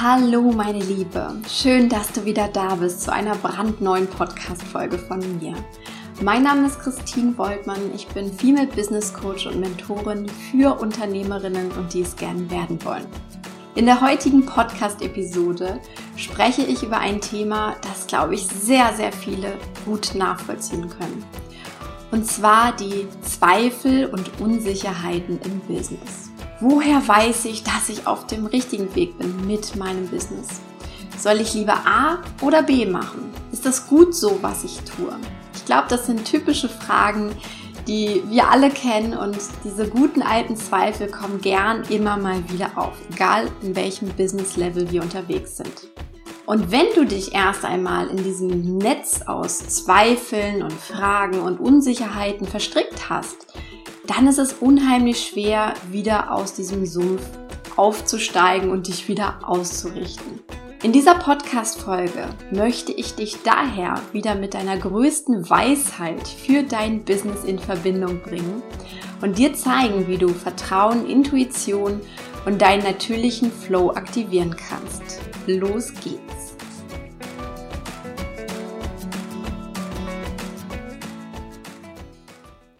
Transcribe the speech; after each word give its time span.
Hallo 0.00 0.52
meine 0.52 0.78
Liebe, 0.78 1.34
schön, 1.48 1.88
dass 1.88 2.12
du 2.12 2.24
wieder 2.24 2.46
da 2.46 2.76
bist 2.76 3.02
zu 3.02 3.12
einer 3.12 3.34
brandneuen 3.34 4.06
Podcast-Folge 4.06 4.96
von 4.96 5.18
mir. 5.40 5.54
Mein 6.22 6.44
Name 6.44 6.68
ist 6.68 6.78
Christine 6.78 7.36
Woltmann, 7.36 7.92
ich 7.92 8.06
bin 8.06 8.32
Female 8.32 8.68
Business 8.68 9.12
Coach 9.12 9.48
und 9.48 9.58
Mentorin 9.58 10.28
für 10.28 10.78
Unternehmerinnen 10.78 11.72
und 11.72 11.92
die 11.92 12.02
es 12.02 12.14
gern 12.14 12.48
werden 12.48 12.78
wollen. 12.84 13.06
In 13.74 13.86
der 13.86 14.00
heutigen 14.00 14.46
Podcast-Episode 14.46 15.80
spreche 16.14 16.62
ich 16.62 16.84
über 16.84 17.00
ein 17.00 17.20
Thema, 17.20 17.74
das, 17.82 18.06
glaube 18.06 18.36
ich, 18.36 18.46
sehr, 18.46 18.92
sehr 18.94 19.10
viele 19.10 19.54
gut 19.84 20.14
nachvollziehen 20.14 20.88
können. 20.88 21.24
Und 22.12 22.24
zwar 22.24 22.70
die 22.70 23.08
Zweifel 23.22 24.06
und 24.06 24.40
Unsicherheiten 24.40 25.40
im 25.42 25.58
Business. 25.62 26.27
Woher 26.60 27.06
weiß 27.06 27.44
ich, 27.44 27.62
dass 27.62 27.88
ich 27.88 28.08
auf 28.08 28.26
dem 28.26 28.44
richtigen 28.44 28.92
Weg 28.96 29.16
bin 29.16 29.46
mit 29.46 29.76
meinem 29.76 30.08
Business? 30.08 30.60
Soll 31.16 31.40
ich 31.40 31.54
lieber 31.54 31.86
A 31.86 32.18
oder 32.42 32.64
B 32.64 32.84
machen? 32.84 33.32
Ist 33.52 33.64
das 33.64 33.86
gut 33.86 34.12
so, 34.12 34.38
was 34.42 34.64
ich 34.64 34.80
tue? 34.80 35.16
Ich 35.54 35.64
glaube, 35.66 35.86
das 35.88 36.06
sind 36.06 36.24
typische 36.24 36.68
Fragen, 36.68 37.30
die 37.86 38.24
wir 38.26 38.50
alle 38.50 38.70
kennen 38.70 39.16
und 39.16 39.38
diese 39.62 39.88
guten 39.88 40.20
alten 40.20 40.56
Zweifel 40.56 41.08
kommen 41.08 41.40
gern 41.40 41.84
immer 41.90 42.16
mal 42.16 42.42
wieder 42.50 42.72
auf, 42.74 42.94
egal 43.12 43.48
in 43.62 43.76
welchem 43.76 44.08
Business-Level 44.08 44.90
wir 44.90 45.02
unterwegs 45.02 45.58
sind. 45.58 45.88
Und 46.44 46.72
wenn 46.72 46.86
du 46.96 47.06
dich 47.06 47.34
erst 47.34 47.64
einmal 47.64 48.08
in 48.08 48.16
diesem 48.16 48.78
Netz 48.78 49.22
aus 49.22 49.58
Zweifeln 49.58 50.62
und 50.64 50.72
Fragen 50.72 51.38
und 51.38 51.60
Unsicherheiten 51.60 52.48
verstrickt 52.48 53.08
hast, 53.08 53.46
dann 54.08 54.26
ist 54.26 54.38
es 54.38 54.54
unheimlich 54.54 55.28
schwer, 55.28 55.74
wieder 55.90 56.32
aus 56.32 56.54
diesem 56.54 56.86
Sumpf 56.86 57.22
aufzusteigen 57.76 58.70
und 58.70 58.88
dich 58.88 59.06
wieder 59.06 59.38
auszurichten. 59.44 60.40
In 60.82 60.92
dieser 60.92 61.14
Podcast-Folge 61.16 62.28
möchte 62.50 62.92
ich 62.92 63.14
dich 63.14 63.42
daher 63.42 64.00
wieder 64.12 64.34
mit 64.34 64.54
deiner 64.54 64.78
größten 64.78 65.48
Weisheit 65.50 66.26
für 66.26 66.62
dein 66.62 67.04
Business 67.04 67.44
in 67.44 67.58
Verbindung 67.58 68.22
bringen 68.22 68.62
und 69.20 69.38
dir 69.38 69.54
zeigen, 69.54 70.08
wie 70.08 70.18
du 70.18 70.28
Vertrauen, 70.28 71.08
Intuition 71.08 72.00
und 72.46 72.62
deinen 72.62 72.84
natürlichen 72.84 73.52
Flow 73.52 73.90
aktivieren 73.90 74.56
kannst. 74.56 75.20
Los 75.46 75.92
geht's! 75.94 76.37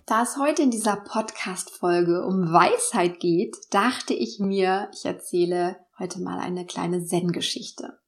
Da 0.08 0.22
es 0.22 0.38
heute 0.38 0.62
in 0.62 0.70
dieser 0.70 0.96
Podcast-Folge 0.96 2.24
um 2.24 2.50
Weisheit 2.50 3.20
geht, 3.20 3.54
dachte 3.70 4.14
ich 4.14 4.38
mir, 4.38 4.88
ich 4.94 5.04
erzähle 5.04 5.76
heute 5.98 6.22
mal 6.22 6.38
eine 6.38 6.64
kleine 6.64 7.04
Zen-Geschichte. 7.04 7.98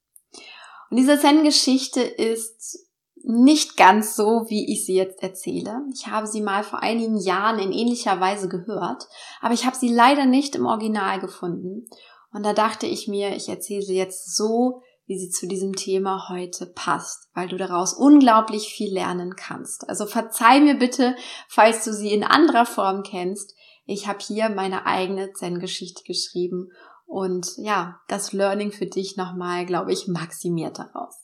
Und 0.91 0.97
diese 0.97 1.21
Zen-Geschichte 1.21 2.01
ist 2.01 2.87
nicht 3.23 3.77
ganz 3.77 4.17
so, 4.17 4.47
wie 4.49 4.73
ich 4.73 4.87
sie 4.87 4.95
jetzt 4.95 5.23
erzähle. 5.23 5.83
Ich 5.93 6.07
habe 6.07 6.27
sie 6.27 6.41
mal 6.41 6.65
vor 6.65 6.83
einigen 6.83 7.19
Jahren 7.19 7.59
in 7.59 7.71
ähnlicher 7.71 8.19
Weise 8.19 8.49
gehört, 8.49 9.07
aber 9.43 9.53
ich 9.53 9.67
habe 9.67 9.77
sie 9.77 9.93
leider 9.93 10.25
nicht 10.25 10.55
im 10.55 10.65
Original 10.65 11.21
gefunden. 11.21 11.87
Und 12.33 12.47
da 12.47 12.55
dachte 12.55 12.87
ich 12.87 13.09
mir, 13.09 13.37
ich 13.37 13.51
erzähle 13.51 13.83
sie 13.83 13.97
jetzt 13.97 14.35
so, 14.35 14.81
wie 15.11 15.19
sie 15.19 15.31
zu 15.31 15.49
diesem 15.49 15.75
Thema 15.75 16.29
heute 16.29 16.67
passt, 16.67 17.31
weil 17.35 17.49
du 17.49 17.57
daraus 17.57 17.95
unglaublich 17.95 18.73
viel 18.73 18.95
lernen 18.95 19.35
kannst. 19.35 19.89
Also 19.89 20.07
verzeih 20.07 20.61
mir 20.61 20.77
bitte, 20.77 21.17
falls 21.49 21.85
du 21.85 21.93
sie 21.93 22.13
in 22.13 22.23
anderer 22.23 22.65
Form 22.65 23.03
kennst. 23.03 23.57
Ich 23.87 24.07
habe 24.07 24.21
hier 24.21 24.51
meine 24.51 24.87
eigene 24.87 25.33
Zen-Geschichte 25.33 26.05
geschrieben 26.05 26.69
und 27.07 27.57
ja, 27.57 28.01
das 28.07 28.33
Learning 28.33 28.71
für 28.71 28.87
dich 28.87 29.17
nochmal, 29.17 29.67
glaube 29.67 29.93
ich, 29.93 30.07
maximiert 30.07 30.79
daraus. 30.79 31.17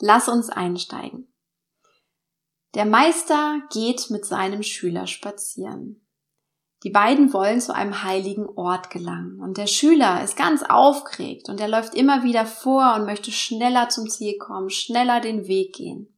Lass 0.00 0.28
uns 0.28 0.50
einsteigen. 0.50 1.32
Der 2.74 2.86
Meister 2.86 3.60
geht 3.72 4.10
mit 4.10 4.24
seinem 4.24 4.64
Schüler 4.64 5.06
spazieren. 5.06 6.04
Die 6.82 6.90
beiden 6.90 7.32
wollen 7.34 7.60
zu 7.60 7.74
einem 7.74 8.04
heiligen 8.04 8.48
Ort 8.48 8.88
gelangen 8.88 9.40
und 9.40 9.58
der 9.58 9.66
Schüler 9.66 10.24
ist 10.24 10.36
ganz 10.36 10.62
aufgeregt 10.62 11.50
und 11.50 11.60
er 11.60 11.68
läuft 11.68 11.94
immer 11.94 12.22
wieder 12.22 12.46
vor 12.46 12.94
und 12.94 13.04
möchte 13.04 13.32
schneller 13.32 13.90
zum 13.90 14.08
Ziel 14.08 14.38
kommen, 14.38 14.70
schneller 14.70 15.20
den 15.20 15.46
Weg 15.46 15.74
gehen. 15.74 16.16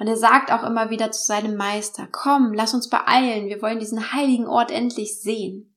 Und 0.00 0.08
er 0.08 0.16
sagt 0.16 0.50
auch 0.50 0.64
immer 0.64 0.90
wieder 0.90 1.12
zu 1.12 1.24
seinem 1.24 1.56
Meister, 1.56 2.08
komm, 2.10 2.52
lass 2.52 2.74
uns 2.74 2.90
beeilen, 2.90 3.46
wir 3.46 3.62
wollen 3.62 3.78
diesen 3.78 4.12
heiligen 4.12 4.48
Ort 4.48 4.72
endlich 4.72 5.20
sehen. 5.20 5.76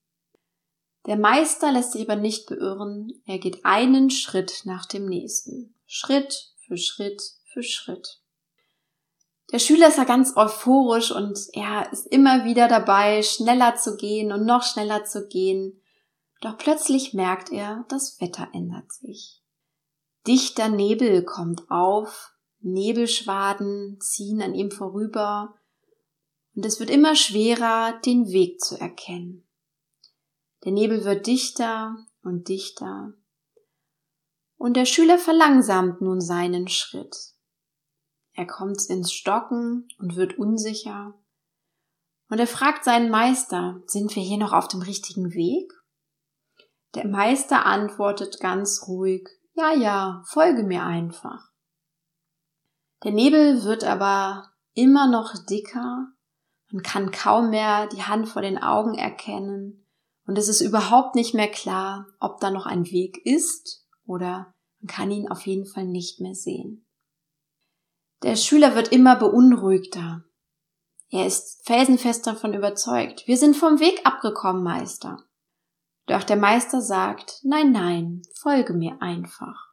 Der 1.05 1.17
Meister 1.17 1.71
lässt 1.71 1.91
sich 1.91 2.01
aber 2.01 2.19
nicht 2.19 2.47
beirren, 2.47 3.21
er 3.25 3.37
geht 3.37 3.63
einen 3.65 4.09
Schritt 4.09 4.63
nach 4.65 4.87
dem 4.87 5.05
nächsten, 5.05 5.75
Schritt 5.85 6.53
für 6.65 6.77
Schritt 6.77 7.21
für 7.53 7.61
Schritt. 7.61 8.19
Der 9.51 9.59
Schüler 9.59 9.87
ist 9.87 9.97
ja 9.97 10.03
ganz 10.03 10.35
euphorisch 10.35 11.11
und 11.11 11.39
er 11.53 11.91
ist 11.91 12.05
immer 12.07 12.43
wieder 12.43 12.67
dabei, 12.67 13.23
schneller 13.23 13.75
zu 13.75 13.95
gehen 13.95 14.31
und 14.33 14.45
noch 14.45 14.63
schneller 14.63 15.05
zu 15.05 15.27
gehen. 15.27 15.81
Doch 16.41 16.57
plötzlich 16.57 17.13
merkt 17.13 17.51
er, 17.51 17.85
das 17.87 18.19
Wetter 18.19 18.49
ändert 18.53 18.91
sich. 18.91 19.41
Dichter 20.27 20.67
Nebel 20.67 21.23
kommt 21.23 21.71
auf, 21.71 22.33
Nebelschwaden 22.59 23.99
ziehen 24.01 24.41
an 24.41 24.53
ihm 24.53 24.71
vorüber 24.71 25.55
und 26.53 26.65
es 26.65 26.79
wird 26.79 26.89
immer 26.89 27.15
schwerer, 27.15 27.99
den 28.05 28.27
Weg 28.27 28.59
zu 28.59 28.75
erkennen. 28.77 29.47
Der 30.65 30.73
Nebel 30.73 31.05
wird 31.05 31.27
dichter 31.27 31.95
und 32.23 32.49
dichter 32.49 33.13
und 34.57 34.75
der 34.75 34.85
Schüler 34.85 35.17
verlangsamt 35.17 36.01
nun 36.01 36.19
seinen 36.19 36.67
Schritt. 36.67 37.36
Er 38.37 38.45
kommt 38.45 38.85
ins 38.85 39.11
Stocken 39.11 39.87
und 39.97 40.15
wird 40.15 40.37
unsicher. 40.37 41.15
Und 42.29 42.37
er 42.37 42.45
fragt 42.45 42.83
seinen 42.83 43.09
Meister, 43.09 43.81
sind 43.87 44.15
wir 44.15 44.21
hier 44.21 44.37
noch 44.37 44.53
auf 44.53 44.67
dem 44.67 44.83
richtigen 44.83 45.33
Weg? 45.33 45.73
Der 46.93 47.07
Meister 47.07 47.65
antwortet 47.65 48.39
ganz 48.39 48.83
ruhig, 48.87 49.27
ja, 49.55 49.73
ja, 49.73 50.21
folge 50.27 50.61
mir 50.61 50.83
einfach. 50.83 51.49
Der 53.03 53.11
Nebel 53.11 53.63
wird 53.63 53.83
aber 53.83 54.51
immer 54.75 55.09
noch 55.09 55.33
dicker, 55.49 56.07
man 56.69 56.83
kann 56.83 57.09
kaum 57.09 57.49
mehr 57.49 57.87
die 57.87 58.03
Hand 58.03 58.29
vor 58.29 58.43
den 58.43 58.59
Augen 58.59 58.93
erkennen 58.93 59.87
und 60.27 60.37
es 60.37 60.47
ist 60.47 60.61
überhaupt 60.61 61.15
nicht 61.15 61.33
mehr 61.33 61.49
klar, 61.49 62.05
ob 62.19 62.39
da 62.39 62.51
noch 62.51 62.67
ein 62.67 62.85
Weg 62.91 63.17
ist 63.25 63.87
oder 64.05 64.53
man 64.79 64.87
kann 64.87 65.09
ihn 65.09 65.27
auf 65.27 65.47
jeden 65.47 65.65
Fall 65.65 65.85
nicht 65.85 66.21
mehr 66.21 66.35
sehen. 66.35 66.86
Der 68.23 68.35
Schüler 68.35 68.75
wird 68.75 68.89
immer 68.89 69.15
beunruhigter. 69.15 70.23
Er 71.09 71.25
ist 71.25 71.65
felsenfest 71.65 72.25
davon 72.27 72.53
überzeugt. 72.53 73.27
Wir 73.27 73.37
sind 73.37 73.55
vom 73.55 73.79
Weg 73.79 74.01
abgekommen, 74.05 74.63
Meister. 74.63 75.23
Doch 76.07 76.23
der 76.23 76.37
Meister 76.37 76.81
sagt, 76.81 77.39
nein, 77.43 77.71
nein, 77.71 78.21
folge 78.33 78.73
mir 78.73 79.01
einfach. 79.01 79.67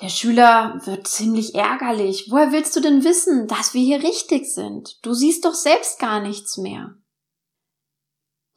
Der 0.00 0.08
Schüler 0.08 0.80
wird 0.86 1.06
ziemlich 1.06 1.54
ärgerlich. 1.54 2.26
Woher 2.30 2.50
willst 2.50 2.74
du 2.74 2.80
denn 2.80 3.04
wissen, 3.04 3.46
dass 3.46 3.74
wir 3.74 3.82
hier 3.82 4.02
richtig 4.02 4.52
sind? 4.52 4.98
Du 5.06 5.14
siehst 5.14 5.44
doch 5.44 5.54
selbst 5.54 6.00
gar 6.00 6.20
nichts 6.20 6.56
mehr. 6.56 6.96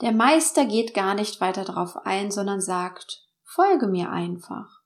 Der 0.02 0.12
Meister 0.12 0.66
geht 0.66 0.94
gar 0.94 1.14
nicht 1.14 1.40
weiter 1.42 1.64
darauf 1.64 1.96
ein, 2.06 2.32
sondern 2.32 2.62
sagt, 2.62 3.24
folge 3.44 3.88
mir 3.88 4.10
einfach. 4.10 4.77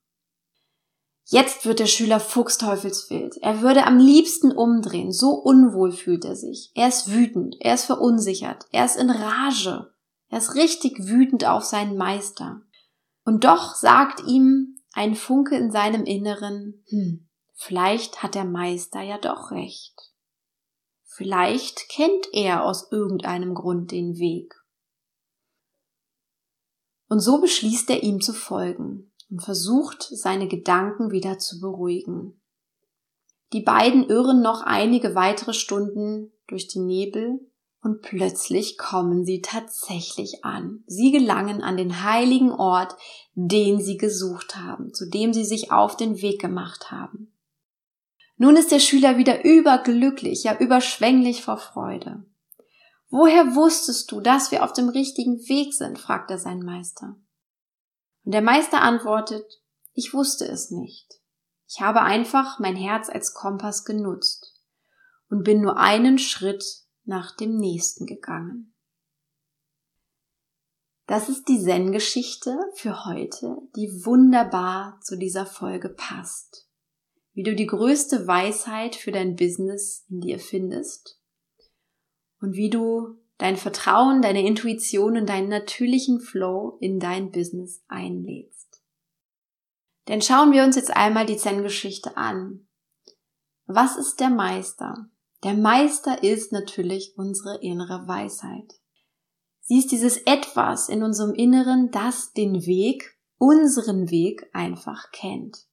Jetzt 1.31 1.66
wird 1.66 1.80
der 1.80 1.86
Schüler 1.86 2.19
fuchsteufelswild. 2.19 3.38
Er 3.38 3.62
würde 3.62 3.88
am 3.88 3.97
liebsten 3.97 4.52
umdrehen. 4.52 5.14
So 5.14 5.30
unwohl 5.30 5.94
fühlt 5.94 6.25
er 6.25 6.36
sich. 6.36 6.72
Er 6.75 6.90
ist 6.90 7.09
wütend. 7.09 7.56
Er 7.62 7.74
ist 7.74 7.86
verunsichert. 7.86 8.66
Er 8.74 8.84
ist 8.84 8.97
in 8.97 9.09
Rage. 9.09 9.94
Er 10.28 10.40
ist 10.40 10.56
richtig 10.56 11.08
wütend 11.08 11.46
auf 11.46 11.64
seinen 11.64 11.96
Meister. 11.96 12.64
Und 13.23 13.46
doch 13.46 13.76
sagt 13.76 14.28
ihm 14.28 14.78
ein 14.91 15.16
Funke 15.16 15.56
in 15.56 15.72
seinem 15.72 16.03
Inneren, 16.03 16.84
hm, 16.90 17.29
vielleicht 17.53 18.22
hat 18.22 18.35
der 18.35 18.44
Meister 18.44 19.00
ja 19.00 19.17
doch 19.17 19.52
recht. 19.52 19.96
Vielleicht 21.06 21.88
kennt 21.88 22.28
er 22.34 22.66
aus 22.66 22.91
irgendeinem 22.91 23.53
Grund 23.53 23.91
den 23.91 24.17
Weg. 24.17 24.53
Und 27.08 27.22
so 27.22 27.40
beschließt 27.40 27.90
er 27.90 28.03
ihm 28.03 28.20
zu 28.20 28.34
folgen 28.34 29.10
und 29.32 29.42
versucht, 29.42 30.04
seine 30.04 30.48
Gedanken 30.48 31.12
wieder 31.12 31.40
zu 31.40 31.60
beruhigen. 31.60 32.40
Die 33.54 33.62
beiden 33.62 34.08
irren 34.08 34.42
noch 34.42 34.62
einige 34.62 35.16
weitere 35.16 35.54
Stunden 35.54 36.32
durch 36.48 36.68
den 36.68 36.86
Nebel 36.86 37.40
und 37.82 38.02
plötzlich 38.02 38.78
kommen 38.78 39.26
sie 39.26 39.42
tatsächlich 39.42 40.46
an. 40.46 40.84
Sie 40.86 41.12
gelangen 41.12 41.64
an 41.64 41.78
den 41.78 42.04
heiligen 42.04 42.52
Ort, 42.52 42.96
den 43.34 43.82
sie 43.82 43.98
gesucht 43.98 44.56
haben, 44.56 44.94
zu 44.94 45.10
dem 45.10 45.34
sie 45.34 45.46
sich 45.46 45.72
auf 45.72 45.98
den 45.98 46.22
Weg 46.22 46.40
gemacht 46.40 46.92
haben. 46.92 47.34
Nun 48.38 48.56
ist 48.56 48.72
der 48.72 48.80
Schüler 48.80 49.18
wieder 49.18 49.44
überglücklich, 49.44 50.44
ja 50.44 50.58
überschwänglich 50.58 51.44
vor 51.44 51.58
Freude. 51.58 52.26
Woher 53.10 53.56
wusstest 53.56 54.12
du, 54.12 54.22
dass 54.22 54.52
wir 54.52 54.64
auf 54.64 54.74
dem 54.74 54.90
richtigen 54.90 55.38
Weg 55.50 55.74
sind? 55.74 56.00
fragt 56.00 56.32
er 56.32 56.38
seinen 56.38 56.64
Meister. 56.64 57.18
Und 58.23 58.34
der 58.34 58.41
Meister 58.41 58.82
antwortet, 58.82 59.46
ich 59.94 60.14
wusste 60.14 60.46
es 60.46 60.72
nicht. 60.72 61.22
Ich 61.68 61.82
habe 61.82 62.02
einfach 62.02 62.59
mein 62.59 62.76
Herz 62.76 63.09
als 63.09 63.34
Kompass 63.34 63.85
genutzt 63.85 64.62
und 65.29 65.44
bin 65.44 65.62
nur 65.62 65.78
einen 65.78 66.18
Schritt 66.18 66.64
nach 67.03 67.35
dem 67.35 67.56
nächsten 67.56 68.06
gegangen. 68.06 68.73
Das 71.08 71.28
ist 71.28 71.50
die 71.50 71.59
Zen-Geschichte 71.62 72.58
für 72.76 73.06
heute, 73.06 73.58
die 73.76 74.06
wunderbar 74.06 75.00
zu 75.02 75.18
dieser 75.18 75.46
Folge 75.46 75.90
passt. 75.90 76.70
Wie 77.34 77.44
du 77.44 77.56
die 77.56 77.66
größte 77.66 78.28
Weisheit 78.28 78.96
für 78.96 79.12
dein 79.12 79.35
Business 79.35 80.06
in 80.09 80.22
dir 80.22 80.40
findest 80.40 81.20
und 82.40 82.53
wie 82.53 82.70
du 82.70 83.18
dein 83.41 83.58
Vertrauen, 83.58 84.22
deine 84.22 84.46
Intuition 84.46 85.17
und 85.17 85.28
deinen 85.28 85.49
natürlichen 85.49 86.20
Flow 86.20 86.78
in 86.79 86.99
dein 86.99 87.32
Business 87.32 87.84
einlädst. 87.88 88.84
Denn 90.08 90.22
schauen 90.22 90.52
wir 90.52 90.64
uns 90.64 90.76
jetzt 90.76 90.96
einmal 90.96 91.26
die 91.26 91.38
Zen-Geschichte 91.38 92.17
an. 92.17 92.67
Was 93.66 93.97
ist 93.97 94.20
der 94.20 94.29
Meister? 94.29 95.09
Der 95.43 95.55
Meister 95.55 96.22
ist 96.22 96.52
natürlich 96.52 97.14
unsere 97.17 97.59
innere 97.61 98.08
Weisheit. 98.08 98.76
Sie 99.61 99.79
ist 99.79 99.91
dieses 99.91 100.17
Etwas 100.17 100.87
in 100.87 101.02
unserem 101.02 101.34
Inneren, 101.34 101.90
das 101.90 102.34
den 102.34 102.67
Weg, 102.67 103.17
unseren 103.40 104.11
Weg 104.11 104.47
einfach 104.53 105.11
kennt. 105.11 105.66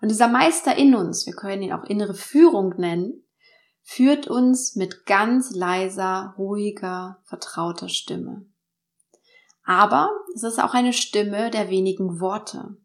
Und 0.00 0.10
dieser 0.10 0.28
Meister 0.28 0.76
in 0.76 0.94
uns, 0.94 1.26
wir 1.26 1.34
können 1.34 1.62
ihn 1.62 1.74
auch 1.74 1.84
innere 1.84 2.14
Führung 2.14 2.74
nennen, 2.78 3.22
führt 3.90 4.28
uns 4.28 4.76
mit 4.76 5.04
ganz 5.04 5.50
leiser, 5.50 6.36
ruhiger, 6.38 7.20
vertrauter 7.24 7.88
Stimme. 7.88 8.46
Aber 9.64 10.12
es 10.32 10.44
ist 10.44 10.60
auch 10.60 10.74
eine 10.74 10.92
Stimme 10.92 11.50
der 11.50 11.70
wenigen 11.70 12.20
Worte. 12.20 12.76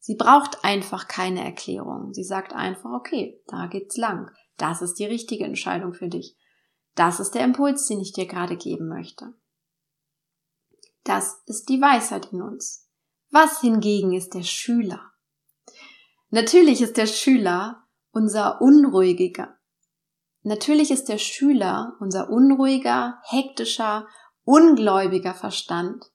Sie 0.00 0.16
braucht 0.16 0.64
einfach 0.64 1.08
keine 1.08 1.42
Erklärung. 1.42 2.12
Sie 2.12 2.24
sagt 2.24 2.52
einfach, 2.52 2.90
okay, 2.90 3.42
da 3.46 3.68
geht's 3.68 3.96
lang. 3.96 4.30
Das 4.58 4.82
ist 4.82 4.98
die 4.98 5.06
richtige 5.06 5.44
Entscheidung 5.44 5.94
für 5.94 6.08
dich. 6.08 6.36
Das 6.94 7.20
ist 7.20 7.30
der 7.30 7.44
Impuls, 7.44 7.86
den 7.86 8.00
ich 8.00 8.12
dir 8.12 8.26
gerade 8.26 8.58
geben 8.58 8.88
möchte. 8.88 9.32
Das 11.04 11.42
ist 11.46 11.70
die 11.70 11.80
Weisheit 11.80 12.34
in 12.34 12.42
uns. 12.42 12.86
Was 13.30 13.62
hingegen 13.62 14.12
ist 14.12 14.34
der 14.34 14.42
Schüler? 14.42 15.10
Natürlich 16.28 16.82
ist 16.82 16.98
der 16.98 17.06
Schüler 17.06 17.86
unser 18.10 18.60
unruhiger, 18.60 19.57
Natürlich 20.48 20.90
ist 20.90 21.10
der 21.10 21.18
Schüler 21.18 21.92
unser 22.00 22.30
unruhiger, 22.30 23.20
hektischer, 23.28 24.08
ungläubiger 24.44 25.34
Verstand, 25.34 26.06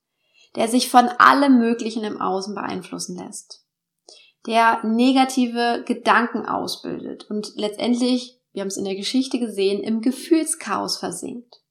der 0.56 0.68
sich 0.68 0.90
von 0.90 1.08
allem 1.08 1.60
Möglichen 1.60 2.04
im 2.04 2.20
Außen 2.20 2.56
beeinflussen 2.56 3.16
lässt, 3.16 3.64
der 4.48 4.84
negative 4.84 5.84
Gedanken 5.86 6.48
ausbildet 6.48 7.30
und 7.30 7.52
letztendlich, 7.58 8.42
wir 8.54 8.62
haben 8.62 8.70
es 8.70 8.78
in 8.78 8.86
der 8.86 8.96
Geschichte 8.96 9.38
gesehen, 9.38 9.84
im 9.84 10.02
Gefühlschaos 10.02 10.98
versinkt. 10.98 11.62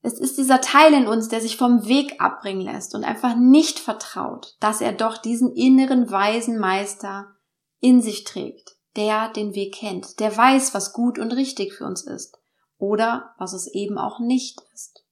Es 0.00 0.18
ist 0.18 0.38
dieser 0.38 0.62
Teil 0.62 0.94
in 0.94 1.06
uns, 1.06 1.28
der 1.28 1.42
sich 1.42 1.58
vom 1.58 1.86
Weg 1.86 2.18
abbringen 2.18 2.62
lässt 2.62 2.94
und 2.94 3.04
einfach 3.04 3.36
nicht 3.36 3.78
vertraut, 3.78 4.56
dass 4.58 4.80
er 4.80 4.92
doch 4.92 5.18
diesen 5.18 5.52
inneren 5.52 6.10
weisen 6.10 6.58
Meister 6.58 7.36
in 7.78 8.00
sich 8.00 8.24
trägt, 8.24 8.79
der 8.96 9.28
den 9.28 9.54
Weg 9.54 9.74
kennt, 9.74 10.20
der 10.20 10.36
weiß, 10.36 10.74
was 10.74 10.92
gut 10.92 11.18
und 11.18 11.32
richtig 11.32 11.74
für 11.74 11.84
uns 11.84 12.02
ist 12.02 12.38
oder 12.78 13.34
was 13.38 13.52
es 13.52 13.66
eben 13.68 13.98
auch 13.98 14.18
nicht 14.18 14.60
ist. 14.74 15.04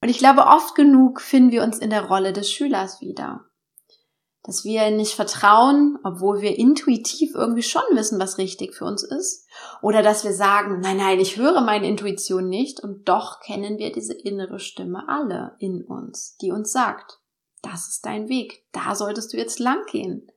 Und 0.00 0.10
ich 0.10 0.18
glaube, 0.18 0.46
oft 0.46 0.74
genug 0.74 1.20
finden 1.20 1.50
wir 1.50 1.62
uns 1.62 1.78
in 1.78 1.90
der 1.90 2.04
Rolle 2.04 2.32
des 2.32 2.52
Schülers 2.52 3.00
wieder. 3.00 3.46
Dass 4.44 4.62
wir 4.62 4.90
nicht 4.90 5.14
vertrauen, 5.14 5.98
obwohl 6.04 6.40
wir 6.40 6.56
intuitiv 6.56 7.34
irgendwie 7.34 7.64
schon 7.64 7.82
wissen, 7.92 8.20
was 8.20 8.38
richtig 8.38 8.74
für 8.74 8.84
uns 8.84 9.02
ist. 9.02 9.48
Oder 9.82 10.02
dass 10.02 10.22
wir 10.22 10.32
sagen, 10.32 10.78
nein, 10.80 10.98
nein, 10.98 11.18
ich 11.18 11.36
höre 11.36 11.62
meine 11.62 11.88
Intuition 11.88 12.48
nicht 12.48 12.78
und 12.78 13.08
doch 13.08 13.40
kennen 13.40 13.78
wir 13.78 13.90
diese 13.90 14.14
innere 14.14 14.60
Stimme 14.60 15.08
alle 15.08 15.56
in 15.58 15.82
uns, 15.82 16.36
die 16.36 16.52
uns 16.52 16.70
sagt, 16.70 17.18
das 17.62 17.88
ist 17.88 18.06
dein 18.06 18.28
Weg, 18.28 18.64
da 18.70 18.94
solltest 18.94 19.32
du 19.32 19.38
jetzt 19.38 19.58
lang 19.58 19.84
gehen. 19.90 20.30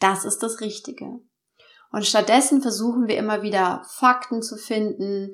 Das 0.00 0.24
ist 0.24 0.42
das 0.42 0.60
Richtige. 0.60 1.20
Und 1.96 2.04
stattdessen 2.04 2.60
versuchen 2.60 3.08
wir 3.08 3.16
immer 3.16 3.40
wieder 3.40 3.80
Fakten 3.88 4.42
zu 4.42 4.58
finden, 4.58 5.32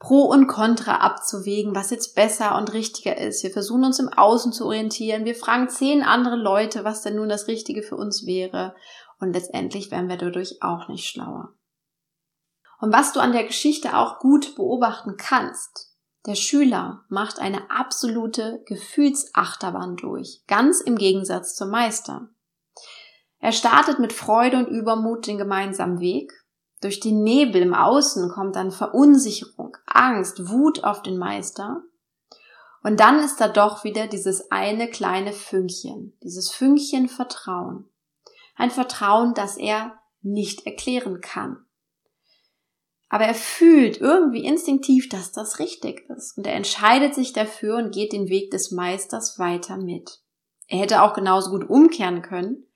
Pro 0.00 0.22
und 0.22 0.48
Contra 0.48 0.96
abzuwägen, 0.96 1.76
was 1.76 1.90
jetzt 1.90 2.16
besser 2.16 2.56
und 2.56 2.72
richtiger 2.72 3.16
ist. 3.18 3.44
Wir 3.44 3.52
versuchen 3.52 3.84
uns 3.84 4.00
im 4.00 4.08
Außen 4.08 4.52
zu 4.52 4.66
orientieren. 4.66 5.24
Wir 5.24 5.36
fragen 5.36 5.68
zehn 5.68 6.02
andere 6.02 6.34
Leute, 6.34 6.82
was 6.82 7.02
denn 7.02 7.14
nun 7.14 7.28
das 7.28 7.46
Richtige 7.46 7.84
für 7.84 7.94
uns 7.94 8.26
wäre. 8.26 8.74
Und 9.20 9.32
letztendlich 9.32 9.92
werden 9.92 10.08
wir 10.08 10.16
dadurch 10.16 10.60
auch 10.60 10.88
nicht 10.88 11.06
schlauer. 11.06 11.54
Und 12.80 12.92
was 12.92 13.12
du 13.12 13.20
an 13.20 13.30
der 13.30 13.44
Geschichte 13.44 13.96
auch 13.96 14.18
gut 14.18 14.56
beobachten 14.56 15.16
kannst, 15.16 15.96
der 16.26 16.34
Schüler 16.34 17.04
macht 17.10 17.38
eine 17.38 17.70
absolute 17.70 18.60
Gefühlsachterbahn 18.66 19.94
durch, 19.94 20.42
ganz 20.48 20.80
im 20.80 20.98
Gegensatz 20.98 21.54
zum 21.54 21.70
Meister. 21.70 22.28
Er 23.42 23.50
startet 23.50 23.98
mit 23.98 24.12
Freude 24.12 24.56
und 24.56 24.68
Übermut 24.68 25.26
den 25.26 25.36
gemeinsamen 25.36 25.98
Weg. 25.98 26.32
Durch 26.80 27.00
den 27.00 27.24
Nebel 27.24 27.60
im 27.60 27.74
Außen 27.74 28.30
kommt 28.30 28.54
dann 28.54 28.70
Verunsicherung, 28.70 29.76
Angst, 29.84 30.48
Wut 30.48 30.84
auf 30.84 31.02
den 31.02 31.18
Meister. 31.18 31.82
Und 32.84 33.00
dann 33.00 33.18
ist 33.18 33.40
da 33.40 33.48
doch 33.48 33.82
wieder 33.82 34.06
dieses 34.06 34.52
eine 34.52 34.88
kleine 34.88 35.32
Fünkchen, 35.32 36.16
dieses 36.22 36.52
Fünkchen 36.52 37.08
Vertrauen. 37.08 37.88
Ein 38.54 38.70
Vertrauen, 38.70 39.34
das 39.34 39.56
er 39.56 39.98
nicht 40.20 40.64
erklären 40.64 41.20
kann. 41.20 41.66
Aber 43.08 43.24
er 43.24 43.34
fühlt 43.34 44.00
irgendwie 44.00 44.44
instinktiv, 44.44 45.08
dass 45.08 45.32
das 45.32 45.58
richtig 45.58 46.08
ist. 46.10 46.38
Und 46.38 46.46
er 46.46 46.54
entscheidet 46.54 47.16
sich 47.16 47.32
dafür 47.32 47.78
und 47.78 47.92
geht 47.92 48.12
den 48.12 48.28
Weg 48.28 48.52
des 48.52 48.70
Meisters 48.70 49.40
weiter 49.40 49.78
mit. 49.78 50.20
Er 50.68 50.78
hätte 50.78 51.02
auch 51.02 51.12
genauso 51.12 51.50
gut 51.50 51.68
umkehren 51.68 52.22
können 52.22 52.68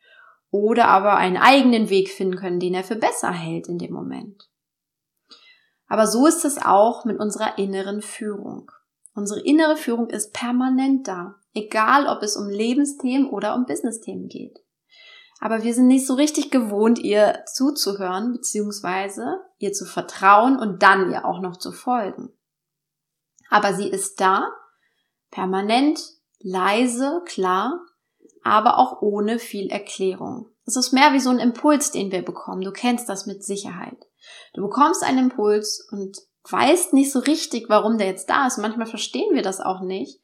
oder 0.50 0.88
aber 0.88 1.16
einen 1.16 1.36
eigenen 1.36 1.90
Weg 1.90 2.10
finden 2.10 2.36
können, 2.36 2.60
den 2.60 2.74
er 2.74 2.84
für 2.84 2.96
besser 2.96 3.30
hält 3.30 3.68
in 3.68 3.78
dem 3.78 3.92
Moment. 3.92 4.48
Aber 5.88 6.06
so 6.06 6.26
ist 6.26 6.44
es 6.44 6.58
auch 6.58 7.04
mit 7.04 7.18
unserer 7.18 7.58
inneren 7.58 8.02
Führung. 8.02 8.70
Unsere 9.14 9.40
innere 9.40 9.76
Führung 9.76 10.10
ist 10.10 10.32
permanent 10.32 11.08
da, 11.08 11.36
egal 11.54 12.06
ob 12.06 12.22
es 12.22 12.36
um 12.36 12.48
Lebensthemen 12.48 13.30
oder 13.30 13.54
um 13.54 13.64
Businessthemen 13.66 14.28
geht. 14.28 14.58
Aber 15.40 15.62
wir 15.62 15.74
sind 15.74 15.86
nicht 15.86 16.06
so 16.06 16.14
richtig 16.14 16.50
gewohnt, 16.50 16.98
ihr 16.98 17.44
zuzuhören, 17.52 18.32
beziehungsweise 18.32 19.40
ihr 19.58 19.72
zu 19.72 19.84
vertrauen 19.84 20.58
und 20.58 20.82
dann 20.82 21.10
ihr 21.10 21.24
auch 21.24 21.40
noch 21.40 21.56
zu 21.56 21.72
folgen. 21.72 22.30
Aber 23.48 23.74
sie 23.74 23.88
ist 23.88 24.20
da, 24.20 24.50
permanent, 25.30 26.00
leise, 26.40 27.22
klar 27.26 27.80
aber 28.46 28.78
auch 28.78 29.02
ohne 29.02 29.38
viel 29.38 29.68
Erklärung. 29.70 30.46
Es 30.64 30.76
ist 30.76 30.92
mehr 30.92 31.12
wie 31.12 31.20
so 31.20 31.30
ein 31.30 31.38
Impuls, 31.38 31.90
den 31.90 32.12
wir 32.12 32.24
bekommen. 32.24 32.62
Du 32.62 32.72
kennst 32.72 33.08
das 33.08 33.26
mit 33.26 33.44
Sicherheit. 33.44 33.98
Du 34.54 34.62
bekommst 34.62 35.02
einen 35.02 35.30
Impuls 35.30 35.86
und 35.90 36.16
weißt 36.48 36.92
nicht 36.92 37.12
so 37.12 37.18
richtig, 37.18 37.68
warum 37.68 37.98
der 37.98 38.06
jetzt 38.06 38.30
da 38.30 38.46
ist. 38.46 38.58
Manchmal 38.58 38.86
verstehen 38.86 39.34
wir 39.34 39.42
das 39.42 39.60
auch 39.60 39.80
nicht, 39.80 40.20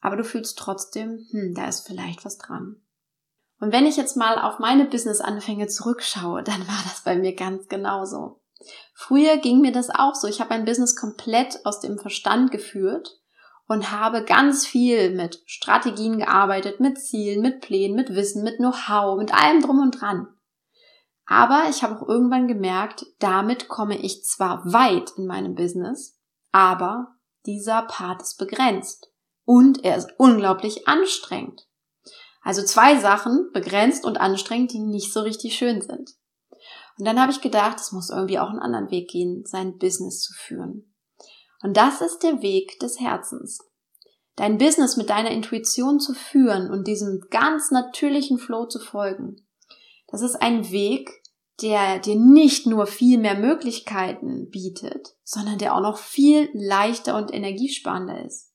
aber 0.00 0.16
du 0.16 0.24
fühlst 0.24 0.58
trotzdem, 0.58 1.26
hm, 1.30 1.54
da 1.54 1.68
ist 1.68 1.86
vielleicht 1.86 2.24
was 2.24 2.38
dran. 2.38 2.76
Und 3.60 3.72
wenn 3.72 3.86
ich 3.86 3.98
jetzt 3.98 4.16
mal 4.16 4.38
auf 4.38 4.58
meine 4.58 4.86
Business-Anfänge 4.86 5.66
zurückschaue, 5.68 6.42
dann 6.44 6.66
war 6.66 6.80
das 6.84 7.02
bei 7.04 7.16
mir 7.16 7.34
ganz 7.34 7.68
genauso. 7.68 8.40
Früher 8.94 9.36
ging 9.36 9.60
mir 9.60 9.72
das 9.72 9.90
auch 9.90 10.14
so. 10.14 10.28
Ich 10.28 10.40
habe 10.40 10.50
ein 10.50 10.64
Business 10.64 10.96
komplett 10.96 11.64
aus 11.64 11.80
dem 11.80 11.98
Verstand 11.98 12.50
geführt 12.50 13.19
und 13.70 13.92
habe 13.92 14.24
ganz 14.24 14.66
viel 14.66 15.14
mit 15.14 15.44
Strategien 15.46 16.18
gearbeitet, 16.18 16.80
mit 16.80 16.98
Zielen, 16.98 17.40
mit 17.40 17.60
Plänen, 17.60 17.94
mit 17.94 18.12
Wissen, 18.16 18.42
mit 18.42 18.56
Know-how, 18.56 19.16
mit 19.16 19.32
allem 19.32 19.62
drum 19.62 19.78
und 19.78 20.00
dran. 20.00 20.26
Aber 21.24 21.66
ich 21.70 21.84
habe 21.84 21.94
auch 21.94 22.08
irgendwann 22.08 22.48
gemerkt, 22.48 23.06
damit 23.20 23.68
komme 23.68 23.96
ich 23.96 24.24
zwar 24.24 24.64
weit 24.64 25.12
in 25.16 25.28
meinem 25.28 25.54
Business, 25.54 26.18
aber 26.50 27.14
dieser 27.46 27.82
Part 27.82 28.22
ist 28.22 28.38
begrenzt 28.38 29.12
und 29.44 29.84
er 29.84 29.96
ist 29.96 30.10
unglaublich 30.18 30.88
anstrengend. 30.88 31.68
Also 32.42 32.64
zwei 32.64 32.98
Sachen, 32.98 33.50
begrenzt 33.52 34.04
und 34.04 34.20
anstrengend, 34.20 34.72
die 34.72 34.80
nicht 34.80 35.12
so 35.12 35.20
richtig 35.20 35.54
schön 35.54 35.80
sind. 35.80 36.10
Und 36.98 37.04
dann 37.04 37.20
habe 37.20 37.30
ich 37.30 37.40
gedacht, 37.40 37.78
es 37.78 37.92
muss 37.92 38.10
irgendwie 38.10 38.40
auch 38.40 38.50
einen 38.50 38.58
anderen 38.58 38.90
Weg 38.90 39.10
gehen, 39.10 39.44
sein 39.46 39.78
Business 39.78 40.22
zu 40.22 40.32
führen. 40.32 40.89
Und 41.62 41.76
das 41.76 42.00
ist 42.00 42.22
der 42.22 42.42
Weg 42.42 42.78
des 42.80 43.00
Herzens. 43.00 43.58
Dein 44.36 44.58
Business 44.58 44.96
mit 44.96 45.10
deiner 45.10 45.30
Intuition 45.30 46.00
zu 46.00 46.14
führen 46.14 46.70
und 46.70 46.86
diesem 46.86 47.20
ganz 47.30 47.70
natürlichen 47.70 48.38
Flow 48.38 48.66
zu 48.66 48.78
folgen. 48.78 49.46
Das 50.08 50.22
ist 50.22 50.36
ein 50.36 50.70
Weg, 50.70 51.10
der 51.60 51.98
dir 51.98 52.16
nicht 52.16 52.66
nur 52.66 52.86
viel 52.86 53.18
mehr 53.18 53.38
Möglichkeiten 53.38 54.48
bietet, 54.48 55.14
sondern 55.24 55.58
der 55.58 55.74
auch 55.74 55.82
noch 55.82 55.98
viel 55.98 56.48
leichter 56.54 57.16
und 57.16 57.34
energiesparender 57.34 58.24
ist. 58.24 58.50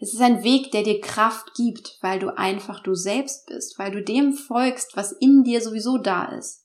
Es 0.00 0.14
ist 0.14 0.22
ein 0.22 0.42
Weg, 0.42 0.70
der 0.72 0.82
dir 0.82 1.00
Kraft 1.00 1.52
gibt, 1.54 1.98
weil 2.00 2.18
du 2.18 2.34
einfach 2.34 2.82
du 2.82 2.94
selbst 2.94 3.46
bist, 3.46 3.78
weil 3.78 3.90
du 3.90 4.02
dem 4.02 4.32
folgst, 4.32 4.96
was 4.96 5.12
in 5.12 5.44
dir 5.44 5.60
sowieso 5.60 5.98
da 5.98 6.24
ist. 6.36 6.64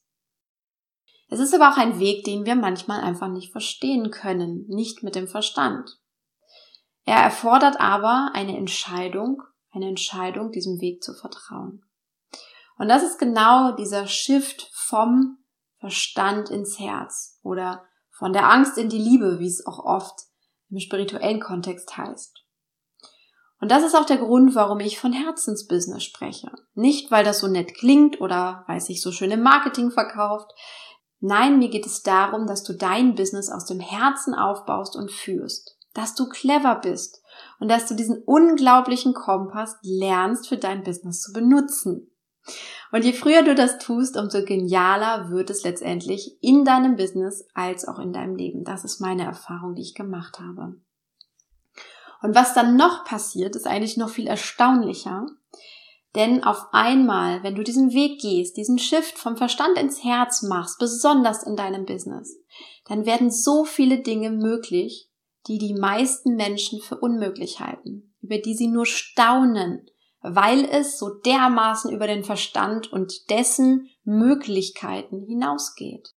Es 1.27 1.39
ist 1.39 1.53
aber 1.53 1.71
auch 1.71 1.77
ein 1.77 1.99
Weg, 1.99 2.23
den 2.23 2.45
wir 2.45 2.55
manchmal 2.55 3.01
einfach 3.01 3.29
nicht 3.29 3.51
verstehen 3.51 4.11
können, 4.11 4.65
nicht 4.67 5.03
mit 5.03 5.15
dem 5.15 5.27
Verstand. 5.27 5.99
Er 7.03 7.17
erfordert 7.17 7.79
aber 7.79 8.31
eine 8.33 8.57
Entscheidung, 8.57 9.41
eine 9.71 9.87
Entscheidung, 9.87 10.51
diesem 10.51 10.79
Weg 10.81 11.03
zu 11.03 11.13
vertrauen. 11.13 11.83
Und 12.77 12.89
das 12.89 13.03
ist 13.03 13.19
genau 13.19 13.71
dieser 13.71 14.07
Shift 14.07 14.69
vom 14.73 15.37
Verstand 15.79 16.49
ins 16.49 16.79
Herz 16.79 17.39
oder 17.43 17.85
von 18.11 18.33
der 18.33 18.49
Angst 18.49 18.77
in 18.77 18.89
die 18.89 18.97
Liebe, 18.97 19.39
wie 19.39 19.47
es 19.47 19.65
auch 19.65 19.79
oft 19.79 20.15
im 20.69 20.79
spirituellen 20.79 21.39
Kontext 21.39 21.95
heißt. 21.97 22.43
Und 23.59 23.71
das 23.71 23.83
ist 23.83 23.95
auch 23.95 24.05
der 24.05 24.17
Grund, 24.17 24.55
warum 24.55 24.79
ich 24.79 24.99
von 24.99 25.13
Herzensbusiness 25.13 26.03
spreche. 26.03 26.51
Nicht, 26.73 27.11
weil 27.11 27.23
das 27.23 27.39
so 27.39 27.47
nett 27.47 27.73
klingt 27.73 28.19
oder 28.19 28.63
weil 28.67 28.79
sich 28.81 29.01
so 29.01 29.11
schön 29.11 29.31
im 29.31 29.41
Marketing 29.41 29.91
verkauft. 29.91 30.51
Nein, 31.19 31.59
mir 31.59 31.69
geht 31.69 31.85
es 31.85 32.03
darum, 32.03 32.47
dass 32.47 32.63
du 32.63 32.73
dein 32.73 33.15
Business 33.15 33.49
aus 33.49 33.65
dem 33.65 33.79
Herzen 33.79 34.33
aufbaust 34.33 34.95
und 34.95 35.11
führst. 35.11 35.77
Dass 35.93 36.13
du 36.13 36.27
clever 36.27 36.75
bist 36.75 37.21
und 37.59 37.69
dass 37.69 37.87
du 37.87 37.95
diesen 37.95 38.21
unglaublichen 38.25 39.13
Kompass 39.13 39.77
lernst 39.81 40.49
für 40.49 40.57
dein 40.57 40.83
Business 40.83 41.21
zu 41.21 41.31
benutzen. 41.31 42.11
Und 42.91 43.03
je 43.03 43.13
früher 43.13 43.43
du 43.43 43.55
das 43.55 43.79
tust, 43.79 44.17
umso 44.17 44.43
genialer 44.43 45.29
wird 45.29 45.49
es 45.49 45.63
letztendlich 45.63 46.37
in 46.41 46.63
deinem 46.63 46.95
Business 46.95 47.47
als 47.53 47.87
auch 47.87 47.99
in 47.99 48.13
deinem 48.13 48.35
Leben. 48.35 48.63
Das 48.63 48.83
ist 48.83 49.01
meine 49.01 49.25
Erfahrung, 49.25 49.73
die 49.75 49.81
ich 49.81 49.95
gemacht 49.95 50.39
habe. 50.39 50.75
Und 52.21 52.35
was 52.35 52.53
dann 52.53 52.75
noch 52.75 53.05
passiert, 53.05 53.55
ist 53.55 53.67
eigentlich 53.67 53.97
noch 53.97 54.09
viel 54.09 54.27
erstaunlicher. 54.27 55.25
Denn 56.15 56.43
auf 56.45 56.67
einmal, 56.71 57.43
wenn 57.43 57.55
du 57.55 57.63
diesen 57.63 57.93
Weg 57.93 58.21
gehst, 58.21 58.55
diesen 58.55 58.79
Shift 58.79 59.17
vom 59.17 59.35
Verstand 59.35 59.77
ins 59.77 60.03
Herz 60.03 60.43
machst, 60.43 60.79
besonders 60.79 61.43
in 61.43 61.57
deinem 61.57 61.85
Business, 61.85 62.39
dann 62.85 63.05
werden 63.05 63.29
so 63.29 63.65
viele 63.65 63.99
Dinge 63.99 64.31
möglich, 64.31 65.09
die 65.47 65.57
die 65.57 65.73
meisten 65.73 66.35
Menschen 66.35 66.79
für 66.79 66.97
unmöglich 66.97 67.59
halten, 67.59 68.15
über 68.21 68.37
die 68.37 68.55
sie 68.55 68.67
nur 68.67 68.85
staunen, 68.85 69.89
weil 70.21 70.65
es 70.65 70.97
so 70.97 71.09
dermaßen 71.09 71.91
über 71.91 72.07
den 72.07 72.23
Verstand 72.23 72.91
und 72.91 73.29
dessen 73.29 73.89
Möglichkeiten 74.03 75.21
hinausgeht. 75.21 76.15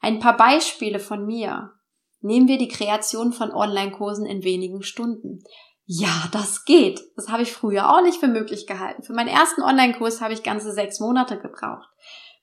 Ein 0.00 0.18
paar 0.18 0.36
Beispiele 0.36 0.98
von 0.98 1.24
mir. 1.24 1.72
Nehmen 2.20 2.48
wir 2.48 2.58
die 2.58 2.68
Kreation 2.68 3.32
von 3.32 3.52
Online-Kursen 3.52 4.26
in 4.26 4.42
wenigen 4.42 4.82
Stunden. 4.82 5.44
Ja, 5.88 6.28
das 6.32 6.64
geht. 6.64 7.00
Das 7.14 7.28
habe 7.28 7.42
ich 7.42 7.52
früher 7.52 7.90
auch 7.90 8.02
nicht 8.02 8.18
für 8.18 8.26
möglich 8.26 8.66
gehalten. 8.66 9.04
Für 9.04 9.12
meinen 9.12 9.28
ersten 9.28 9.62
Online-Kurs 9.62 10.20
habe 10.20 10.34
ich 10.34 10.42
ganze 10.42 10.72
sechs 10.72 10.98
Monate 10.98 11.38
gebraucht. 11.38 11.88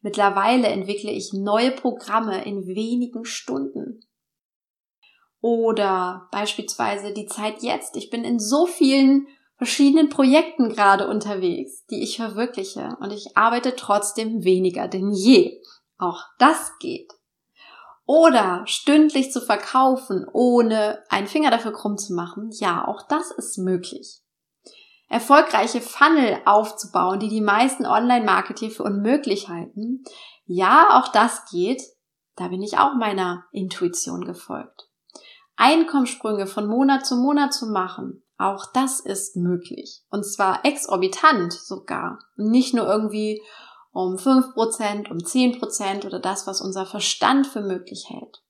Mittlerweile 0.02 0.68
entwickle 0.68 1.12
ich 1.12 1.34
neue 1.34 1.72
Programme 1.72 2.46
in 2.46 2.66
wenigen 2.66 3.26
Stunden. 3.26 4.00
Oder 5.42 6.30
beispielsweise 6.32 7.14
die 7.14 7.26
Zeit 7.26 7.64
jetzt. 7.64 7.98
Ich 7.98 8.10
bin 8.10 8.24
in 8.24 8.40
so 8.40 8.66
vielen 8.66 9.28
verschiedenen 9.58 10.10
Projekten 10.10 10.70
gerade 10.70 11.08
unterwegs, 11.08 11.86
die 11.88 12.02
ich 12.02 12.16
verwirkliche 12.16 12.98
und 13.02 13.12
ich 13.12 13.36
arbeite 13.36 13.76
trotzdem 13.76 14.46
weniger 14.46 14.88
denn 14.88 15.12
je. 15.12 15.62
Auch 15.98 16.24
das 16.38 16.72
geht. 16.80 17.12
Oder 18.06 18.64
stündlich 18.66 19.32
zu 19.32 19.40
verkaufen, 19.40 20.26
ohne 20.34 21.04
einen 21.10 21.28
Finger 21.28 21.52
dafür 21.52 21.72
krumm 21.72 21.98
zu 21.98 22.14
machen, 22.14 22.50
ja, 22.54 22.86
auch 22.88 23.08
das 23.08 23.32
ist 23.32 23.58
möglich. 23.58 24.22
Erfolgreiche 25.08 25.80
Funnel 25.80 26.42
aufzubauen, 26.46 27.20
die 27.20 27.30
die 27.30 27.42
meisten 27.42 27.86
Online-Marketer 27.86 28.70
für 28.70 28.84
unmöglich 28.84 29.48
halten, 29.48 30.04
ja, 30.46 31.00
auch 31.00 31.10
das 31.10 31.46
geht. 31.52 31.82
Da 32.36 32.48
bin 32.48 32.62
ich 32.62 32.78
auch 32.78 32.96
meiner 32.96 33.46
Intuition 33.52 34.26
gefolgt. 34.26 34.90
Einkommenssprünge 35.56 36.48
von 36.48 36.68
Monat 36.68 37.06
zu 37.06 37.16
Monat 37.16 37.54
zu 37.54 37.68
machen, 37.68 38.24
auch 38.38 38.66
das 38.74 39.00
ist 39.00 39.36
möglich. 39.36 40.02
Und 40.10 40.26
zwar 40.26 40.66
exorbitant 40.66 41.54
sogar. 41.54 42.20
nicht 42.36 42.74
nur 42.74 42.88
irgendwie 42.88 43.42
um 43.94 44.16
5%, 44.16 45.10
um 45.12 45.18
10% 45.20 46.06
oder 46.06 46.20
das, 46.20 46.48
was 46.48 46.62
unser 46.62 46.86
Verstand 46.86 47.48
für 47.48 47.62
möglich 47.62 48.10
hält. 48.10 48.42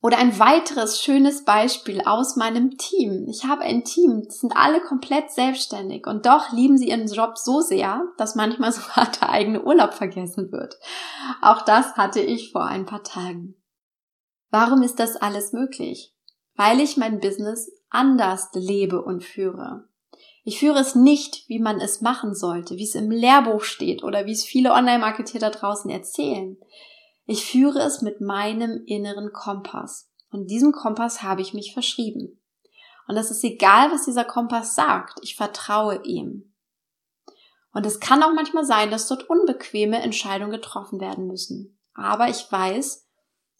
Oder 0.00 0.18
ein 0.18 0.38
weiteres 0.38 1.02
schönes 1.02 1.44
Beispiel 1.44 2.00
aus 2.02 2.36
meinem 2.36 2.78
Team. 2.78 3.26
Ich 3.28 3.44
habe 3.44 3.62
ein 3.62 3.82
Team, 3.82 4.22
die 4.22 4.30
sind 4.30 4.56
alle 4.56 4.80
komplett 4.80 5.32
selbstständig 5.32 6.06
und 6.06 6.26
doch 6.26 6.52
lieben 6.52 6.78
sie 6.78 6.90
ihren 6.90 7.08
Job 7.08 7.36
so 7.36 7.60
sehr, 7.60 8.02
dass 8.16 8.36
manchmal 8.36 8.70
sogar 8.72 9.10
der 9.20 9.30
eigene 9.30 9.64
Urlaub 9.64 9.94
vergessen 9.94 10.52
wird. 10.52 10.78
Auch 11.42 11.62
das 11.62 11.96
hatte 11.96 12.20
ich 12.20 12.52
vor 12.52 12.64
ein 12.64 12.86
paar 12.86 13.02
Tagen. 13.02 13.56
Warum 14.50 14.82
ist 14.82 15.00
das 15.00 15.16
alles 15.16 15.52
möglich? 15.52 16.14
Weil 16.54 16.80
ich 16.80 16.96
mein 16.96 17.18
Business 17.18 17.68
anders 17.90 18.50
lebe 18.54 19.02
und 19.02 19.24
führe. 19.24 19.88
Ich 20.48 20.60
führe 20.60 20.78
es 20.78 20.94
nicht, 20.94 21.48
wie 21.48 21.58
man 21.58 21.80
es 21.80 22.02
machen 22.02 22.32
sollte, 22.32 22.76
wie 22.76 22.84
es 22.84 22.94
im 22.94 23.10
Lehrbuch 23.10 23.64
steht 23.64 24.04
oder 24.04 24.26
wie 24.26 24.32
es 24.32 24.44
viele 24.44 24.70
Online-Marketer 24.74 25.40
da 25.40 25.50
draußen 25.50 25.90
erzählen. 25.90 26.56
Ich 27.24 27.44
führe 27.44 27.80
es 27.80 28.00
mit 28.00 28.20
meinem 28.20 28.84
inneren 28.86 29.32
Kompass. 29.32 30.08
Und 30.30 30.48
diesem 30.48 30.70
Kompass 30.70 31.24
habe 31.24 31.42
ich 31.42 31.52
mich 31.52 31.72
verschrieben. 31.72 32.40
Und 33.08 33.16
es 33.16 33.32
ist 33.32 33.42
egal, 33.42 33.90
was 33.90 34.04
dieser 34.04 34.24
Kompass 34.24 34.76
sagt. 34.76 35.18
Ich 35.22 35.34
vertraue 35.34 36.04
ihm. 36.04 36.54
Und 37.72 37.84
es 37.84 37.98
kann 37.98 38.22
auch 38.22 38.32
manchmal 38.32 38.64
sein, 38.64 38.92
dass 38.92 39.08
dort 39.08 39.28
unbequeme 39.28 40.00
Entscheidungen 40.00 40.52
getroffen 40.52 41.00
werden 41.00 41.26
müssen. 41.26 41.76
Aber 41.92 42.28
ich 42.28 42.46
weiß, 42.48 43.04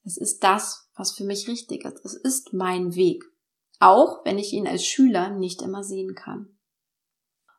es 0.04 0.16
ist 0.16 0.44
das, 0.44 0.88
was 0.94 1.10
für 1.10 1.24
mich 1.24 1.48
richtig 1.48 1.84
ist. 1.84 2.04
Es 2.04 2.14
ist 2.14 2.52
mein 2.52 2.94
Weg. 2.94 3.24
Auch 3.80 4.24
wenn 4.24 4.38
ich 4.38 4.52
ihn 4.52 4.68
als 4.68 4.84
Schüler 4.84 5.30
nicht 5.30 5.62
immer 5.62 5.82
sehen 5.82 6.14
kann. 6.14 6.55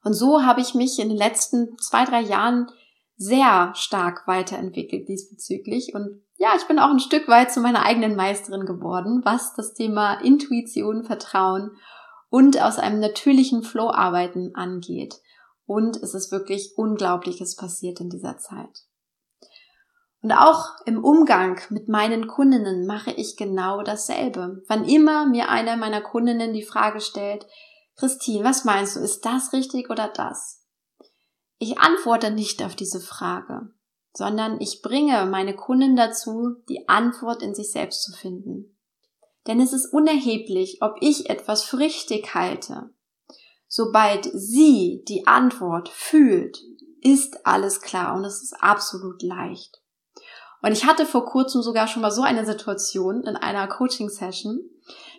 Und 0.07 0.13
so 0.13 0.45
habe 0.45 0.61
ich 0.61 0.73
mich 0.73 0.99
in 0.99 1.09
den 1.09 1.17
letzten 1.17 1.77
zwei, 1.79 2.05
drei 2.05 2.21
Jahren 2.21 2.71
sehr 3.17 3.73
stark 3.75 4.25
weiterentwickelt 4.25 5.09
diesbezüglich. 5.09 5.93
Und 5.93 6.21
ja, 6.37 6.53
ich 6.55 6.65
bin 6.65 6.79
auch 6.79 6.91
ein 6.91 7.01
Stück 7.01 7.27
weit 7.27 7.51
zu 7.51 7.59
meiner 7.59 7.83
eigenen 7.83 8.15
Meisterin 8.15 8.65
geworden, 8.65 9.19
was 9.25 9.53
das 9.55 9.73
Thema 9.73 10.13
Intuition, 10.21 11.03
Vertrauen 11.03 11.71
und 12.29 12.61
aus 12.61 12.79
einem 12.79 13.01
natürlichen 13.01 13.63
Flow 13.63 13.91
arbeiten 13.91 14.55
angeht. 14.55 15.15
Und 15.65 15.97
es 15.97 16.13
ist 16.13 16.31
wirklich 16.31 16.77
Unglaubliches 16.77 17.57
passiert 17.57 17.99
in 17.99 18.09
dieser 18.09 18.37
Zeit. 18.37 18.85
Und 20.21 20.31
auch 20.31 20.69
im 20.85 21.03
Umgang 21.03 21.59
mit 21.69 21.89
meinen 21.89 22.27
Kundinnen 22.27 22.87
mache 22.87 23.11
ich 23.11 23.35
genau 23.35 23.83
dasselbe. 23.83 24.63
Wann 24.69 24.85
immer 24.85 25.27
mir 25.27 25.49
eine 25.49 25.75
meiner 25.75 25.99
Kundinnen 25.99 26.53
die 26.53 26.63
Frage 26.63 27.01
stellt, 27.01 27.45
Christine, 27.97 28.43
was 28.43 28.63
meinst 28.63 28.95
du, 28.95 28.99
ist 28.99 29.25
das 29.25 29.53
richtig 29.53 29.89
oder 29.89 30.07
das? 30.07 30.63
Ich 31.57 31.79
antworte 31.79 32.31
nicht 32.31 32.63
auf 32.63 32.75
diese 32.75 33.01
Frage, 33.01 33.71
sondern 34.13 34.61
ich 34.61 34.81
bringe 34.81 35.25
meine 35.25 35.55
Kunden 35.55 35.95
dazu, 35.95 36.55
die 36.69 36.87
Antwort 36.87 37.41
in 37.41 37.55
sich 37.55 37.71
selbst 37.71 38.03
zu 38.03 38.13
finden. 38.13 38.77
Denn 39.47 39.59
es 39.59 39.73
ist 39.73 39.91
unerheblich, 39.93 40.79
ob 40.81 40.97
ich 41.01 41.29
etwas 41.29 41.63
für 41.63 41.79
richtig 41.79 42.35
halte. 42.35 42.91
Sobald 43.67 44.29
sie 44.33 45.03
die 45.07 45.25
Antwort 45.25 45.89
fühlt, 45.89 46.61
ist 47.01 47.45
alles 47.45 47.81
klar 47.81 48.15
und 48.15 48.25
es 48.25 48.43
ist 48.43 48.53
absolut 48.61 49.23
leicht. 49.23 49.81
Und 50.61 50.71
ich 50.71 50.85
hatte 50.85 51.05
vor 51.05 51.25
kurzem 51.25 51.61
sogar 51.61 51.87
schon 51.87 52.01
mal 52.01 52.11
so 52.11 52.21
eine 52.21 52.45
Situation 52.45 53.23
in 53.23 53.35
einer 53.35 53.67
Coaching-Session. 53.67 54.59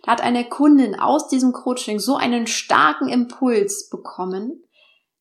Da 0.03 0.11
hat 0.11 0.21
eine 0.21 0.47
Kundin 0.47 0.99
aus 0.99 1.27
diesem 1.27 1.51
Coaching 1.51 1.99
so 1.99 2.15
einen 2.15 2.47
starken 2.47 3.09
Impuls 3.09 3.89
bekommen, 3.89 4.63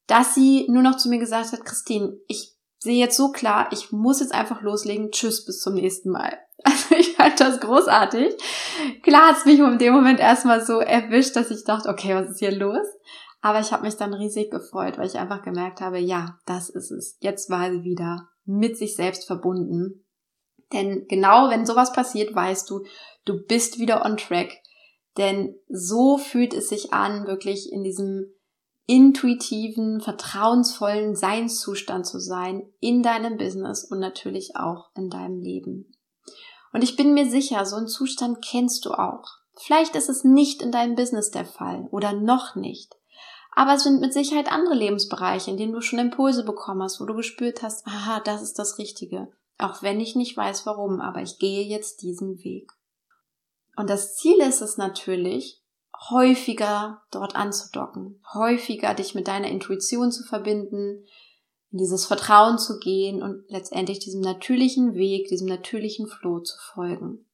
dass 0.06 0.34
sie 0.34 0.66
nur 0.68 0.82
noch 0.82 0.96
zu 0.96 1.08
mir 1.08 1.18
gesagt 1.18 1.52
hat, 1.52 1.64
Christine, 1.64 2.16
ich 2.26 2.54
sehe 2.78 2.98
jetzt 2.98 3.16
so 3.16 3.30
klar, 3.30 3.68
ich 3.72 3.92
muss 3.92 4.20
jetzt 4.20 4.32
einfach 4.32 4.62
loslegen. 4.62 5.10
Tschüss, 5.10 5.44
bis 5.44 5.60
zum 5.60 5.74
nächsten 5.74 6.10
Mal. 6.10 6.38
Also 6.64 6.96
ich 6.96 7.14
fand 7.14 7.38
das 7.38 7.60
großartig. 7.60 8.34
Klar 9.02 9.28
hat 9.28 9.38
es 9.38 9.44
mich 9.44 9.60
in 9.60 9.78
dem 9.78 9.94
Moment 9.94 10.18
erstmal 10.18 10.64
so 10.64 10.80
erwischt, 10.80 11.36
dass 11.36 11.52
ich 11.52 11.62
dachte, 11.64 11.88
okay, 11.88 12.16
was 12.16 12.30
ist 12.30 12.40
hier 12.40 12.50
los? 12.50 12.84
Aber 13.40 13.60
ich 13.60 13.72
habe 13.72 13.84
mich 13.84 13.94
dann 13.94 14.12
riesig 14.12 14.50
gefreut, 14.50 14.98
weil 14.98 15.06
ich 15.06 15.18
einfach 15.18 15.42
gemerkt 15.42 15.80
habe, 15.80 15.98
ja, 15.98 16.36
das 16.46 16.68
ist 16.68 16.90
es. 16.90 17.16
Jetzt 17.20 17.48
war 17.48 17.70
sie 17.70 17.84
wieder 17.84 18.28
mit 18.44 18.76
sich 18.76 18.96
selbst 18.96 19.28
verbunden 19.28 20.04
denn 20.72 21.06
genau 21.08 21.50
wenn 21.50 21.66
sowas 21.66 21.92
passiert, 21.92 22.34
weißt 22.34 22.68
du, 22.70 22.84
du 23.28 23.42
bist 23.42 23.78
wieder 23.78 24.04
on 24.04 24.16
track. 24.16 24.58
Denn 25.16 25.56
so 25.68 26.16
fühlt 26.16 26.54
es 26.54 26.68
sich 26.68 26.92
an, 26.92 27.26
wirklich 27.26 27.72
in 27.72 27.82
diesem 27.82 28.32
intuitiven, 28.86 30.00
vertrauensvollen 30.00 31.14
Seinszustand 31.14 32.06
zu 32.06 32.18
sein 32.20 32.72
in 32.80 33.02
deinem 33.02 33.36
Business 33.36 33.84
und 33.84 33.98
natürlich 33.98 34.56
auch 34.56 34.90
in 34.96 35.10
deinem 35.10 35.40
Leben. 35.40 35.94
Und 36.72 36.82
ich 36.82 36.96
bin 36.96 37.14
mir 37.14 37.28
sicher, 37.28 37.66
so 37.66 37.76
einen 37.76 37.88
Zustand 37.88 38.42
kennst 38.42 38.84
du 38.84 38.92
auch. 38.92 39.24
Vielleicht 39.60 39.96
ist 39.96 40.08
es 40.08 40.24
nicht 40.24 40.62
in 40.62 40.72
deinem 40.72 40.94
Business 40.94 41.30
der 41.30 41.44
Fall 41.44 41.88
oder 41.90 42.12
noch 42.12 42.54
nicht. 42.54 42.94
Aber 43.54 43.74
es 43.74 43.82
sind 43.82 44.00
mit 44.00 44.12
Sicherheit 44.12 44.50
andere 44.50 44.74
Lebensbereiche, 44.74 45.50
in 45.50 45.56
denen 45.56 45.72
du 45.72 45.80
schon 45.80 45.98
Impulse 45.98 46.44
bekommen 46.44 46.82
hast, 46.82 47.00
wo 47.00 47.04
du 47.04 47.14
gespürt 47.14 47.62
hast, 47.62 47.86
aha, 47.86 48.20
das 48.20 48.40
ist 48.40 48.58
das 48.58 48.78
Richtige. 48.78 49.32
Auch 49.58 49.82
wenn 49.82 50.00
ich 50.00 50.14
nicht 50.14 50.36
weiß 50.36 50.64
warum, 50.64 51.00
aber 51.00 51.20
ich 51.22 51.38
gehe 51.38 51.64
jetzt 51.64 52.02
diesen 52.02 52.38
Weg. 52.44 52.70
Und 53.78 53.88
das 53.88 54.16
Ziel 54.16 54.40
ist 54.40 54.60
es 54.60 54.76
natürlich, 54.76 55.62
häufiger 56.10 57.00
dort 57.12 57.36
anzudocken, 57.36 58.20
häufiger 58.34 58.92
dich 58.92 59.14
mit 59.14 59.28
deiner 59.28 59.46
Intuition 59.46 60.10
zu 60.10 60.24
verbinden, 60.24 61.04
in 61.70 61.78
dieses 61.78 62.04
Vertrauen 62.04 62.58
zu 62.58 62.80
gehen 62.80 63.22
und 63.22 63.44
letztendlich 63.48 64.00
diesem 64.00 64.20
natürlichen 64.20 64.94
Weg, 64.94 65.28
diesem 65.28 65.46
natürlichen 65.46 66.08
Floh 66.08 66.40
zu 66.40 66.56
folgen. 66.74 67.24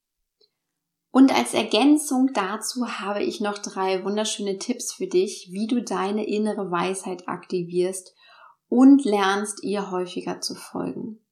Und 1.11 1.35
als 1.35 1.55
Ergänzung 1.55 2.31
dazu 2.35 2.87
habe 2.89 3.23
ich 3.23 3.41
noch 3.41 3.57
drei 3.57 4.05
wunderschöne 4.05 4.59
Tipps 4.59 4.93
für 4.93 5.07
dich, 5.07 5.49
wie 5.51 5.67
du 5.67 5.83
deine 5.83 6.27
innere 6.27 6.71
Weisheit 6.71 7.27
aktivierst 7.27 8.15
und 8.69 9.07
lernst, 9.07 9.63
ihr 9.63 9.91
häufiger 9.91 10.43
zu 10.43 10.55
folgen. 10.55 11.25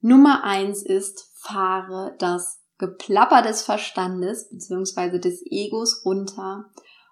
Nummer 0.00 0.44
eins 0.44 0.82
ist, 0.82 1.30
fahre 1.36 2.16
das 2.18 2.61
Geplapper 2.82 3.42
des 3.42 3.62
Verstandes 3.62 4.48
bzw. 4.50 5.20
des 5.20 5.40
Egos 5.46 6.04
runter 6.04 6.64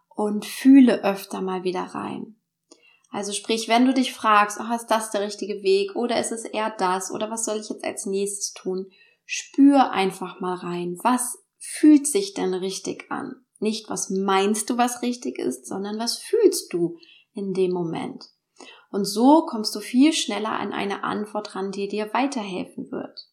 und 0.08 0.44
fühle 0.44 1.04
öfter 1.04 1.40
mal 1.42 1.62
wieder 1.62 1.82
rein. 1.82 2.34
Also 3.12 3.30
sprich, 3.30 3.68
wenn 3.68 3.86
du 3.86 3.94
dich 3.94 4.12
fragst, 4.12 4.58
oh, 4.60 4.74
ist 4.74 4.88
das 4.88 5.12
der 5.12 5.20
richtige 5.20 5.62
Weg 5.62 5.94
oder 5.94 6.18
ist 6.18 6.32
es 6.32 6.44
eher 6.44 6.74
das 6.76 7.12
oder 7.12 7.30
was 7.30 7.44
soll 7.44 7.60
ich 7.60 7.68
jetzt 7.68 7.84
als 7.84 8.04
nächstes 8.06 8.52
tun? 8.52 8.90
Spür 9.24 9.92
einfach 9.92 10.40
mal 10.40 10.56
rein. 10.56 10.98
Was 11.04 11.38
fühlt 11.60 12.08
sich 12.08 12.34
denn 12.34 12.52
richtig 12.52 13.08
an? 13.12 13.36
Nicht, 13.60 13.88
was 13.88 14.10
meinst 14.10 14.70
du, 14.70 14.76
was 14.76 15.02
richtig 15.02 15.38
ist, 15.38 15.66
sondern 15.66 16.00
was 16.00 16.18
fühlst 16.18 16.72
du 16.72 16.98
in 17.32 17.54
dem 17.54 17.70
Moment? 17.70 18.24
Und 18.90 19.04
so 19.04 19.46
kommst 19.46 19.72
du 19.76 19.78
viel 19.78 20.12
schneller 20.12 20.50
an 20.50 20.72
eine 20.72 21.04
Antwort 21.04 21.54
ran, 21.54 21.70
die 21.70 21.86
dir 21.86 22.12
weiterhelfen 22.12 22.90
wird. 22.90 23.29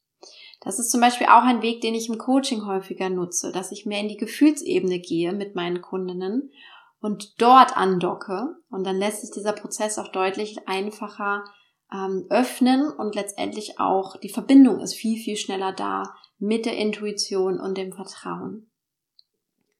Das 0.68 0.80
ist 0.80 0.92
zum 0.92 1.00
Beispiel 1.00 1.28
auch 1.28 1.44
ein 1.44 1.62
Weg, 1.62 1.80
den 1.80 1.96
ich 1.96 2.10
im 2.10 2.18
Coaching 2.18 2.66
häufiger 2.66 3.10
nutze, 3.10 3.54
dass 3.54 3.72
ich 3.72 3.86
mehr 3.86 4.02
in 4.02 4.10
die 4.10 4.18
Gefühlsebene 4.18 5.00
gehe 5.00 5.32
mit 5.32 5.56
meinen 5.56 5.82
Kundinnen 5.82 6.52
und 7.00 7.42
dort 7.42 7.78
andocke. 7.78 8.58
Und 8.70 8.86
dann 8.86 8.98
lässt 8.98 9.22
sich 9.22 9.32
dieser 9.32 9.54
Prozess 9.54 9.98
auch 9.98 10.10
deutlich 10.10 10.68
einfacher 10.68 11.46
ähm, 11.90 12.26
öffnen 12.30 12.90
und 12.90 13.16
letztendlich 13.16 13.80
auch 13.80 14.18
die 14.18 14.28
Verbindung 14.28 14.82
ist 14.82 14.96
viel, 14.96 15.18
viel 15.18 15.38
schneller 15.38 15.72
da 15.72 16.04
mit 16.38 16.66
der 16.66 16.76
Intuition 16.76 17.62
und 17.62 17.78
dem 17.78 17.94
Vertrauen. 17.94 18.70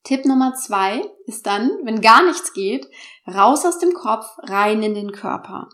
Tipp 0.06 0.24
Nummer 0.24 0.54
zwei 0.54 1.04
ist 1.26 1.46
dann, 1.48 1.70
wenn 1.84 2.00
gar 2.00 2.24
nichts 2.24 2.54
geht, 2.54 2.88
raus 3.28 3.66
aus 3.66 3.78
dem 3.78 3.94
Kopf, 3.94 4.26
rein 4.44 4.82
in 4.82 4.94
den 4.94 5.12
Körper. 5.12 5.68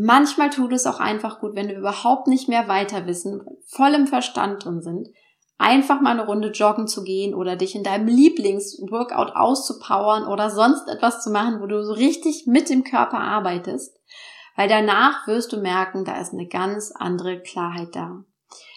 Manchmal 0.00 0.50
tut 0.50 0.72
es 0.72 0.86
auch 0.86 1.00
einfach 1.00 1.40
gut, 1.40 1.56
wenn 1.56 1.66
wir 1.66 1.76
überhaupt 1.76 2.28
nicht 2.28 2.48
mehr 2.48 2.68
weiter 2.68 3.06
wissen, 3.06 3.42
voll 3.66 3.94
im 3.94 4.06
Verstand 4.06 4.64
drin 4.64 4.80
sind, 4.80 5.08
einfach 5.58 6.00
mal 6.00 6.12
eine 6.12 6.24
Runde 6.24 6.52
joggen 6.52 6.86
zu 6.86 7.02
gehen 7.02 7.34
oder 7.34 7.56
dich 7.56 7.74
in 7.74 7.82
deinem 7.82 8.06
Lieblingsworkout 8.06 9.32
auszupowern 9.34 10.28
oder 10.28 10.50
sonst 10.50 10.88
etwas 10.88 11.20
zu 11.20 11.30
machen, 11.30 11.60
wo 11.60 11.66
du 11.66 11.84
so 11.84 11.94
richtig 11.94 12.46
mit 12.46 12.70
dem 12.70 12.84
Körper 12.84 13.18
arbeitest, 13.18 13.98
weil 14.54 14.68
danach 14.68 15.26
wirst 15.26 15.52
du 15.52 15.56
merken, 15.56 16.04
da 16.04 16.20
ist 16.20 16.32
eine 16.32 16.46
ganz 16.46 16.92
andere 16.96 17.40
Klarheit 17.40 17.96
da. 17.96 18.22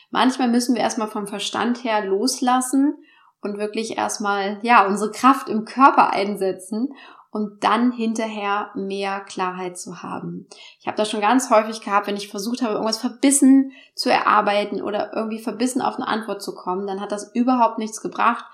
Manchmal 0.10 0.48
müssen 0.48 0.74
wir 0.74 0.82
erstmal 0.82 1.08
vom 1.08 1.28
Verstand 1.28 1.84
her 1.84 2.04
loslassen 2.04 2.96
und 3.42 3.60
wirklich 3.60 3.96
erstmal, 3.96 4.58
ja, 4.64 4.88
unsere 4.88 5.12
Kraft 5.12 5.50
im 5.50 5.66
Körper 5.66 6.12
einsetzen 6.12 6.96
um 7.32 7.58
dann 7.62 7.92
hinterher 7.92 8.72
mehr 8.76 9.22
Klarheit 9.22 9.78
zu 9.78 10.04
haben. 10.04 10.48
Ich 10.80 10.88
habe 10.88 10.98
das 10.98 11.10
schon 11.10 11.22
ganz 11.22 11.50
häufig 11.50 11.82
gehabt, 11.82 12.08
wenn 12.08 12.18
ich 12.18 12.28
versucht 12.28 12.62
habe, 12.62 12.74
irgendwas 12.74 13.00
verbissen 13.00 13.72
zu 13.96 14.12
erarbeiten 14.12 14.82
oder 14.82 15.14
irgendwie 15.16 15.40
verbissen 15.40 15.82
auf 15.82 15.96
eine 15.96 16.08
Antwort 16.08 16.44
zu 16.44 16.54
kommen, 16.54 16.86
dann 16.86 17.00
hat 17.00 17.12
das 17.12 17.34
überhaupt 17.34 17.80
nichts 17.80 18.02
gebracht. 18.02 18.46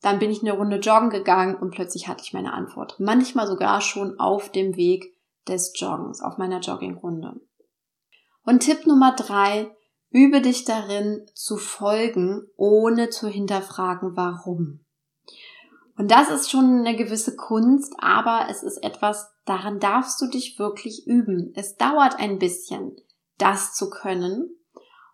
Dann 0.00 0.18
bin 0.18 0.32
ich 0.32 0.42
eine 0.42 0.52
Runde 0.52 0.78
joggen 0.78 1.10
gegangen 1.10 1.54
und 1.54 1.70
plötzlich 1.70 2.08
hatte 2.08 2.24
ich 2.24 2.32
meine 2.32 2.52
Antwort. 2.52 2.96
Manchmal 2.98 3.46
sogar 3.46 3.80
schon 3.80 4.18
auf 4.18 4.50
dem 4.50 4.76
Weg 4.76 5.16
des 5.46 5.72
Joggens, 5.76 6.20
auf 6.20 6.38
meiner 6.38 6.58
Joggingrunde. 6.58 7.40
Und 8.44 8.60
Tipp 8.60 8.84
Nummer 8.84 9.14
drei, 9.14 9.70
Übe 10.10 10.42
dich 10.42 10.66
darin 10.66 11.26
zu 11.34 11.56
folgen, 11.56 12.46
ohne 12.56 13.08
zu 13.08 13.28
hinterfragen, 13.28 14.14
warum. 14.14 14.81
Und 15.96 16.10
das 16.10 16.30
ist 16.30 16.50
schon 16.50 16.80
eine 16.80 16.96
gewisse 16.96 17.36
Kunst, 17.36 17.94
aber 17.98 18.46
es 18.50 18.62
ist 18.62 18.78
etwas, 18.78 19.30
daran 19.44 19.78
darfst 19.78 20.20
du 20.20 20.26
dich 20.26 20.58
wirklich 20.58 21.06
üben. 21.06 21.52
Es 21.54 21.76
dauert 21.76 22.18
ein 22.18 22.38
bisschen, 22.38 22.96
das 23.38 23.74
zu 23.74 23.90
können. 23.90 24.50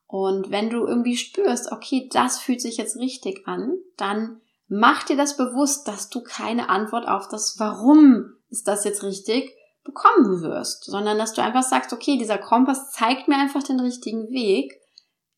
Und 0.07 0.51
wenn 0.51 0.71
du 0.71 0.87
irgendwie 0.87 1.17
spürst, 1.17 1.73
okay, 1.73 2.09
das 2.13 2.39
fühlt 2.39 2.61
sich 2.61 2.77
jetzt 2.77 2.97
richtig 2.97 3.47
an, 3.47 3.77
dann 3.97 4.41
mach 4.69 5.03
dir 5.03 5.17
das 5.17 5.37
bewusst, 5.37 5.89
dass 5.89 6.09
du 6.09 6.23
keine 6.23 6.69
Antwort 6.69 7.09
auf 7.09 7.29
das 7.29 7.57
Warum 7.59 8.35
ist 8.49 8.69
das 8.69 8.85
jetzt 8.85 9.03
richtig 9.03 9.55
bekommen 9.85 10.43
wirst, 10.43 10.85
sondern 10.85 11.19
dass 11.19 11.33
du 11.33 11.43
einfach 11.43 11.63
sagst, 11.63 11.93
okay, 11.93 12.19
dieser 12.19 12.39
Kompass 12.39 12.91
zeigt 12.93 13.29
mir 13.29 13.37
einfach 13.37 13.63
den 13.63 13.81
richtigen 13.81 14.31
Weg 14.31 14.79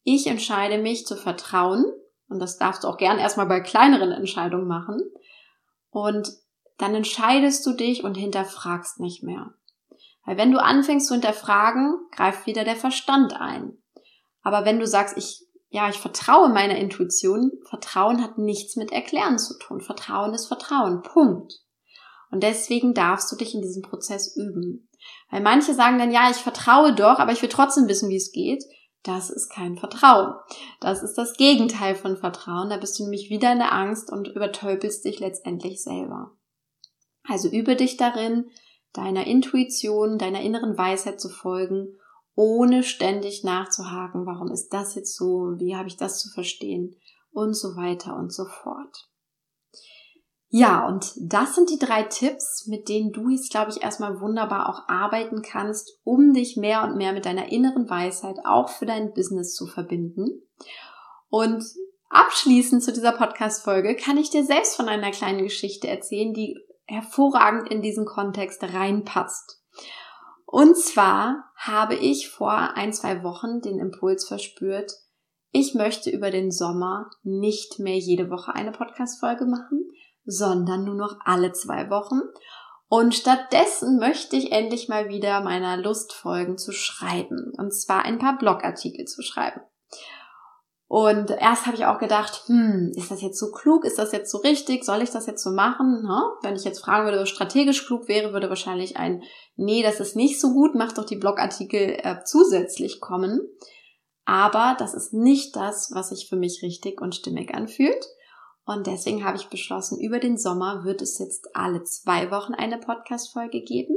ich 0.02 0.26
entscheide 0.26 0.78
mich 0.78 1.06
zu 1.06 1.16
vertrauen, 1.16 1.84
und 2.28 2.38
das 2.38 2.58
darfst 2.58 2.84
du 2.84 2.88
auch 2.88 2.96
gern 2.96 3.18
erstmal 3.18 3.46
bei 3.46 3.60
kleineren 3.60 4.12
Entscheidungen 4.12 4.66
machen, 4.66 5.00
und 5.90 6.28
dann 6.78 6.94
entscheidest 6.94 7.66
du 7.66 7.72
dich 7.72 8.04
und 8.04 8.14
hinterfragst 8.14 9.00
nicht 9.00 9.22
mehr. 9.22 9.54
Weil 10.24 10.36
wenn 10.36 10.52
du 10.52 10.62
anfängst 10.62 11.08
zu 11.08 11.14
hinterfragen, 11.14 11.94
greift 12.12 12.46
wieder 12.46 12.64
der 12.64 12.76
Verstand 12.76 13.38
ein. 13.40 13.76
Aber 14.42 14.64
wenn 14.64 14.78
du 14.78 14.86
sagst, 14.86 15.16
ich, 15.16 15.46
ja, 15.68 15.88
ich 15.88 15.98
vertraue 15.98 16.48
meiner 16.48 16.76
Intuition, 16.76 17.52
Vertrauen 17.68 18.22
hat 18.22 18.38
nichts 18.38 18.76
mit 18.76 18.92
Erklären 18.92 19.38
zu 19.38 19.58
tun. 19.58 19.80
Vertrauen 19.80 20.34
ist 20.34 20.46
Vertrauen. 20.46 21.02
Punkt. 21.02 21.54
Und 22.30 22.42
deswegen 22.42 22.94
darfst 22.94 23.30
du 23.32 23.36
dich 23.36 23.54
in 23.54 23.62
diesem 23.62 23.82
Prozess 23.82 24.36
üben. 24.36 24.88
Weil 25.30 25.40
manche 25.40 25.74
sagen 25.74 25.98
dann, 25.98 26.12
ja, 26.12 26.30
ich 26.30 26.36
vertraue 26.36 26.94
doch, 26.94 27.18
aber 27.18 27.32
ich 27.32 27.42
will 27.42 27.48
trotzdem 27.48 27.88
wissen, 27.88 28.08
wie 28.08 28.16
es 28.16 28.32
geht. 28.32 28.62
Das 29.02 29.30
ist 29.30 29.48
kein 29.48 29.78
Vertrauen. 29.78 30.34
Das 30.80 31.02
ist 31.02 31.14
das 31.14 31.34
Gegenteil 31.34 31.94
von 31.94 32.16
Vertrauen. 32.16 32.68
Da 32.68 32.76
bist 32.76 32.98
du 32.98 33.04
nämlich 33.04 33.30
wieder 33.30 33.52
in 33.52 33.58
der 33.58 33.72
Angst 33.72 34.12
und 34.12 34.28
übertölpelst 34.28 35.04
dich 35.04 35.20
letztendlich 35.20 35.82
selber. 35.82 36.32
Also 37.24 37.48
übe 37.48 37.76
dich 37.76 37.96
darin, 37.96 38.50
deiner 38.92 39.26
Intuition, 39.26 40.18
deiner 40.18 40.40
inneren 40.40 40.76
Weisheit 40.76 41.20
zu 41.20 41.28
folgen, 41.28 41.96
ohne 42.34 42.82
ständig 42.82 43.44
nachzuhaken, 43.44 44.26
warum 44.26 44.50
ist 44.50 44.70
das 44.70 44.94
jetzt 44.94 45.16
so, 45.16 45.54
wie 45.56 45.76
habe 45.76 45.88
ich 45.88 45.96
das 45.96 46.20
zu 46.20 46.30
verstehen 46.30 46.96
und 47.32 47.54
so 47.54 47.76
weiter 47.76 48.16
und 48.16 48.32
so 48.32 48.44
fort. 48.46 49.09
Ja, 50.52 50.84
und 50.88 51.12
das 51.16 51.54
sind 51.54 51.70
die 51.70 51.78
drei 51.78 52.02
Tipps, 52.02 52.66
mit 52.66 52.88
denen 52.88 53.12
du 53.12 53.28
jetzt, 53.28 53.52
glaube 53.52 53.70
ich, 53.70 53.82
erstmal 53.82 54.20
wunderbar 54.20 54.68
auch 54.68 54.88
arbeiten 54.88 55.42
kannst, 55.42 56.00
um 56.02 56.32
dich 56.32 56.56
mehr 56.56 56.82
und 56.82 56.96
mehr 56.96 57.12
mit 57.12 57.24
deiner 57.24 57.52
inneren 57.52 57.88
Weisheit 57.88 58.36
auch 58.44 58.68
für 58.68 58.84
dein 58.84 59.14
Business 59.14 59.54
zu 59.54 59.68
verbinden. 59.68 60.42
Und 61.28 61.64
abschließend 62.08 62.82
zu 62.82 62.92
dieser 62.92 63.12
Podcast-Folge 63.12 63.94
kann 63.94 64.16
ich 64.16 64.30
dir 64.30 64.44
selbst 64.44 64.74
von 64.74 64.88
einer 64.88 65.12
kleinen 65.12 65.44
Geschichte 65.44 65.86
erzählen, 65.86 66.34
die 66.34 66.58
hervorragend 66.84 67.70
in 67.70 67.80
diesen 67.80 68.04
Kontext 68.04 68.60
reinpasst. 68.64 69.62
Und 70.46 70.76
zwar 70.76 71.44
habe 71.54 71.94
ich 71.94 72.28
vor 72.28 72.52
ein, 72.52 72.92
zwei 72.92 73.22
Wochen 73.22 73.60
den 73.60 73.78
Impuls 73.78 74.26
verspürt, 74.26 74.90
ich 75.52 75.74
möchte 75.74 76.10
über 76.10 76.30
den 76.30 76.52
Sommer 76.52 77.10
nicht 77.22 77.80
mehr 77.80 77.98
jede 77.98 78.30
Woche 78.30 78.54
eine 78.54 78.70
Podcast-Folge 78.70 79.46
machen, 79.46 79.88
sondern 80.24 80.84
nur 80.84 80.94
noch 80.94 81.16
alle 81.24 81.52
zwei 81.52 81.90
Wochen. 81.90 82.20
Und 82.88 83.14
stattdessen 83.14 83.98
möchte 83.98 84.36
ich 84.36 84.50
endlich 84.50 84.88
mal 84.88 85.08
wieder 85.08 85.42
meiner 85.42 85.76
Lust 85.76 86.12
folgen 86.12 86.58
zu 86.58 86.72
schreiben. 86.72 87.52
Und 87.56 87.72
zwar 87.72 88.04
ein 88.04 88.18
paar 88.18 88.36
Blogartikel 88.36 89.04
zu 89.04 89.22
schreiben. 89.22 89.60
Und 90.88 91.30
erst 91.30 91.66
habe 91.66 91.76
ich 91.76 91.86
auch 91.86 92.00
gedacht, 92.00 92.42
hm, 92.46 92.90
ist 92.96 93.12
das 93.12 93.22
jetzt 93.22 93.38
so 93.38 93.52
klug? 93.52 93.84
Ist 93.84 94.00
das 94.00 94.10
jetzt 94.10 94.28
so 94.28 94.38
richtig? 94.38 94.82
Soll 94.82 95.02
ich 95.02 95.10
das 95.10 95.26
jetzt 95.26 95.44
so 95.44 95.52
machen? 95.52 96.02
Ne? 96.02 96.20
Wenn 96.42 96.56
ich 96.56 96.64
jetzt 96.64 96.80
fragen 96.80 97.04
würde, 97.04 97.20
was 97.20 97.28
strategisch 97.28 97.86
klug 97.86 98.08
wäre, 98.08 98.32
würde 98.32 98.48
wahrscheinlich 98.48 98.96
ein, 98.96 99.22
nee, 99.54 99.84
das 99.84 100.00
ist 100.00 100.16
nicht 100.16 100.40
so 100.40 100.52
gut, 100.52 100.74
mach 100.74 100.90
doch 100.90 101.04
die 101.04 101.14
Blogartikel 101.14 101.96
äh, 102.02 102.24
zusätzlich 102.24 103.00
kommen. 103.00 103.40
Aber 104.24 104.74
das 104.80 104.94
ist 104.94 105.12
nicht 105.12 105.54
das, 105.54 105.92
was 105.94 106.08
sich 106.08 106.28
für 106.28 106.34
mich 106.34 106.60
richtig 106.64 107.00
und 107.00 107.14
stimmig 107.14 107.54
anfühlt. 107.54 108.04
Und 108.64 108.86
deswegen 108.86 109.24
habe 109.24 109.36
ich 109.36 109.48
beschlossen, 109.48 109.98
über 110.00 110.18
den 110.18 110.36
Sommer 110.36 110.84
wird 110.84 111.02
es 111.02 111.18
jetzt 111.18 111.48
alle 111.54 111.82
zwei 111.84 112.30
Wochen 112.30 112.54
eine 112.54 112.78
Podcast-Folge 112.78 113.62
geben. 113.62 113.96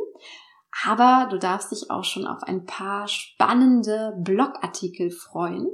Aber 0.85 1.27
du 1.29 1.37
darfst 1.37 1.71
dich 1.71 1.91
auch 1.91 2.03
schon 2.03 2.25
auf 2.25 2.41
ein 2.43 2.65
paar 2.65 3.07
spannende 3.07 4.15
Blogartikel 4.19 5.11
freuen 5.11 5.67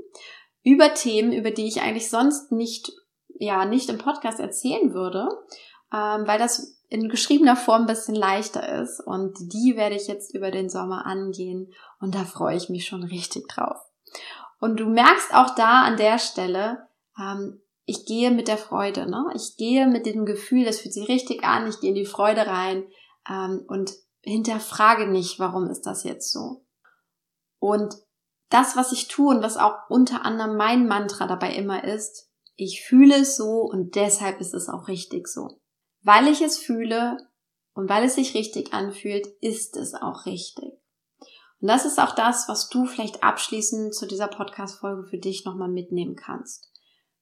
über 0.63 0.93
Themen, 0.93 1.31
über 1.31 1.51
die 1.51 1.67
ich 1.67 1.81
eigentlich 1.81 2.09
sonst 2.09 2.51
nicht, 2.51 2.91
ja, 3.29 3.65
nicht 3.65 3.89
im 3.89 3.97
Podcast 3.97 4.39
erzählen 4.39 4.93
würde, 4.93 5.29
ähm, 5.93 6.27
weil 6.27 6.37
das 6.37 6.79
in 6.89 7.07
geschriebener 7.07 7.55
Form 7.55 7.81
ein 7.83 7.87
bisschen 7.87 8.15
leichter 8.15 8.81
ist. 8.81 8.99
Und 8.99 9.37
die 9.53 9.75
werde 9.77 9.95
ich 9.95 10.07
jetzt 10.07 10.35
über 10.35 10.51
den 10.51 10.69
Sommer 10.69 11.05
angehen. 11.05 11.71
Und 11.99 12.15
da 12.15 12.25
freue 12.25 12.57
ich 12.57 12.69
mich 12.69 12.85
schon 12.85 13.03
richtig 13.03 13.47
drauf. 13.47 13.77
Und 14.59 14.79
du 14.79 14.87
merkst 14.87 15.33
auch 15.33 15.55
da 15.55 15.83
an 15.83 15.97
der 15.97 16.19
Stelle, 16.19 16.87
ähm, 17.17 17.61
ich 17.89 18.05
gehe 18.05 18.29
mit 18.29 18.47
der 18.47 18.59
Freude, 18.59 19.09
ne? 19.09 19.25
Ich 19.33 19.57
gehe 19.57 19.87
mit 19.87 20.05
dem 20.05 20.23
Gefühl, 20.23 20.63
das 20.63 20.79
fühlt 20.79 20.93
sich 20.93 21.09
richtig 21.09 21.43
an, 21.43 21.67
ich 21.67 21.79
gehe 21.79 21.89
in 21.89 21.95
die 21.95 22.05
Freude 22.05 22.45
rein 22.45 22.87
ähm, 23.27 23.65
und 23.67 23.91
hinterfrage 24.21 25.07
nicht, 25.07 25.39
warum 25.39 25.67
ist 25.71 25.87
das 25.87 26.03
jetzt 26.03 26.31
so. 26.31 26.67
Und 27.57 27.95
das, 28.49 28.75
was 28.75 28.91
ich 28.91 29.07
tue 29.07 29.35
und 29.35 29.41
was 29.41 29.57
auch 29.57 29.73
unter 29.89 30.23
anderem 30.23 30.55
mein 30.55 30.87
Mantra 30.87 31.25
dabei 31.25 31.55
immer 31.55 31.83
ist, 31.83 32.29
ich 32.55 32.83
fühle 32.85 33.21
es 33.21 33.35
so 33.35 33.61
und 33.61 33.95
deshalb 33.95 34.39
ist 34.39 34.53
es 34.53 34.69
auch 34.69 34.87
richtig 34.87 35.27
so. 35.27 35.59
Weil 36.03 36.27
ich 36.27 36.41
es 36.41 36.59
fühle 36.59 37.17
und 37.73 37.89
weil 37.89 38.03
es 38.03 38.15
sich 38.15 38.35
richtig 38.35 38.71
anfühlt, 38.71 39.25
ist 39.41 39.75
es 39.77 39.95
auch 39.95 40.27
richtig. 40.27 40.73
Und 41.59 41.67
das 41.67 41.85
ist 41.85 41.99
auch 41.99 42.13
das, 42.13 42.47
was 42.47 42.69
du 42.69 42.85
vielleicht 42.85 43.23
abschließend 43.23 43.95
zu 43.95 44.05
dieser 44.05 44.27
Podcast-Folge 44.27 45.07
für 45.07 45.17
dich 45.17 45.43
nochmal 45.43 45.69
mitnehmen 45.69 46.15
kannst. 46.15 46.68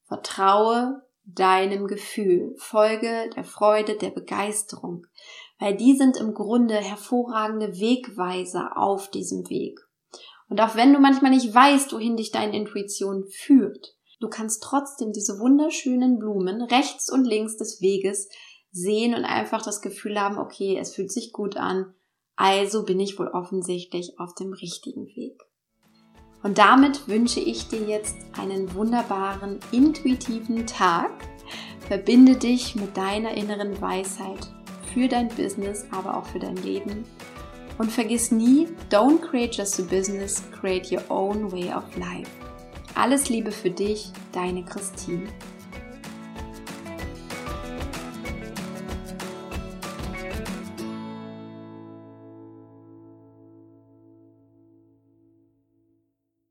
Vertraue 0.08 1.02
deinem 1.24 1.86
Gefühl, 1.86 2.54
folge 2.56 3.30
der 3.36 3.44
Freude, 3.44 3.96
der 3.96 4.10
Begeisterung, 4.10 5.06
weil 5.58 5.76
die 5.76 5.94
sind 5.96 6.16
im 6.16 6.32
Grunde 6.32 6.74
hervorragende 6.74 7.78
Wegweiser 7.78 8.76
auf 8.76 9.10
diesem 9.10 9.48
Weg. 9.50 9.78
Und 10.48 10.60
auch 10.60 10.76
wenn 10.76 10.94
du 10.94 10.98
manchmal 10.98 11.30
nicht 11.30 11.54
weißt, 11.54 11.92
wohin 11.92 12.16
dich 12.16 12.30
deine 12.30 12.56
Intuition 12.56 13.26
führt, 13.28 13.94
du 14.20 14.28
kannst 14.28 14.62
trotzdem 14.62 15.12
diese 15.12 15.38
wunderschönen 15.38 16.18
Blumen 16.18 16.62
rechts 16.62 17.12
und 17.12 17.24
links 17.24 17.58
des 17.58 17.82
Weges 17.82 18.30
sehen 18.70 19.14
und 19.14 19.24
einfach 19.24 19.62
das 19.62 19.82
Gefühl 19.82 20.18
haben, 20.18 20.38
okay, 20.38 20.78
es 20.80 20.94
fühlt 20.94 21.12
sich 21.12 21.32
gut 21.32 21.56
an, 21.58 21.94
also 22.36 22.84
bin 22.84 23.00
ich 23.00 23.18
wohl 23.18 23.28
offensichtlich 23.28 24.14
auf 24.18 24.34
dem 24.34 24.52
richtigen 24.52 25.06
Weg. 25.06 25.47
Und 26.42 26.58
damit 26.58 27.08
wünsche 27.08 27.40
ich 27.40 27.68
dir 27.68 27.80
jetzt 27.80 28.16
einen 28.38 28.74
wunderbaren, 28.74 29.58
intuitiven 29.72 30.66
Tag. 30.66 31.10
Verbinde 31.88 32.36
dich 32.36 32.74
mit 32.76 32.96
deiner 32.96 33.32
inneren 33.36 33.80
Weisheit 33.80 34.48
für 34.92 35.08
dein 35.08 35.28
Business, 35.28 35.86
aber 35.90 36.16
auch 36.16 36.26
für 36.26 36.38
dein 36.38 36.56
Leben. 36.56 37.04
Und 37.78 37.92
vergiss 37.92 38.30
nie, 38.30 38.68
don't 38.90 39.20
create 39.20 39.56
just 39.56 39.78
a 39.80 39.82
business, 39.84 40.42
create 40.52 40.92
your 40.92 41.02
own 41.08 41.50
way 41.52 41.72
of 41.72 41.84
life. 41.96 42.30
Alles 42.94 43.28
Liebe 43.28 43.52
für 43.52 43.70
dich, 43.70 44.10
deine 44.32 44.64
Christine. 44.64 45.28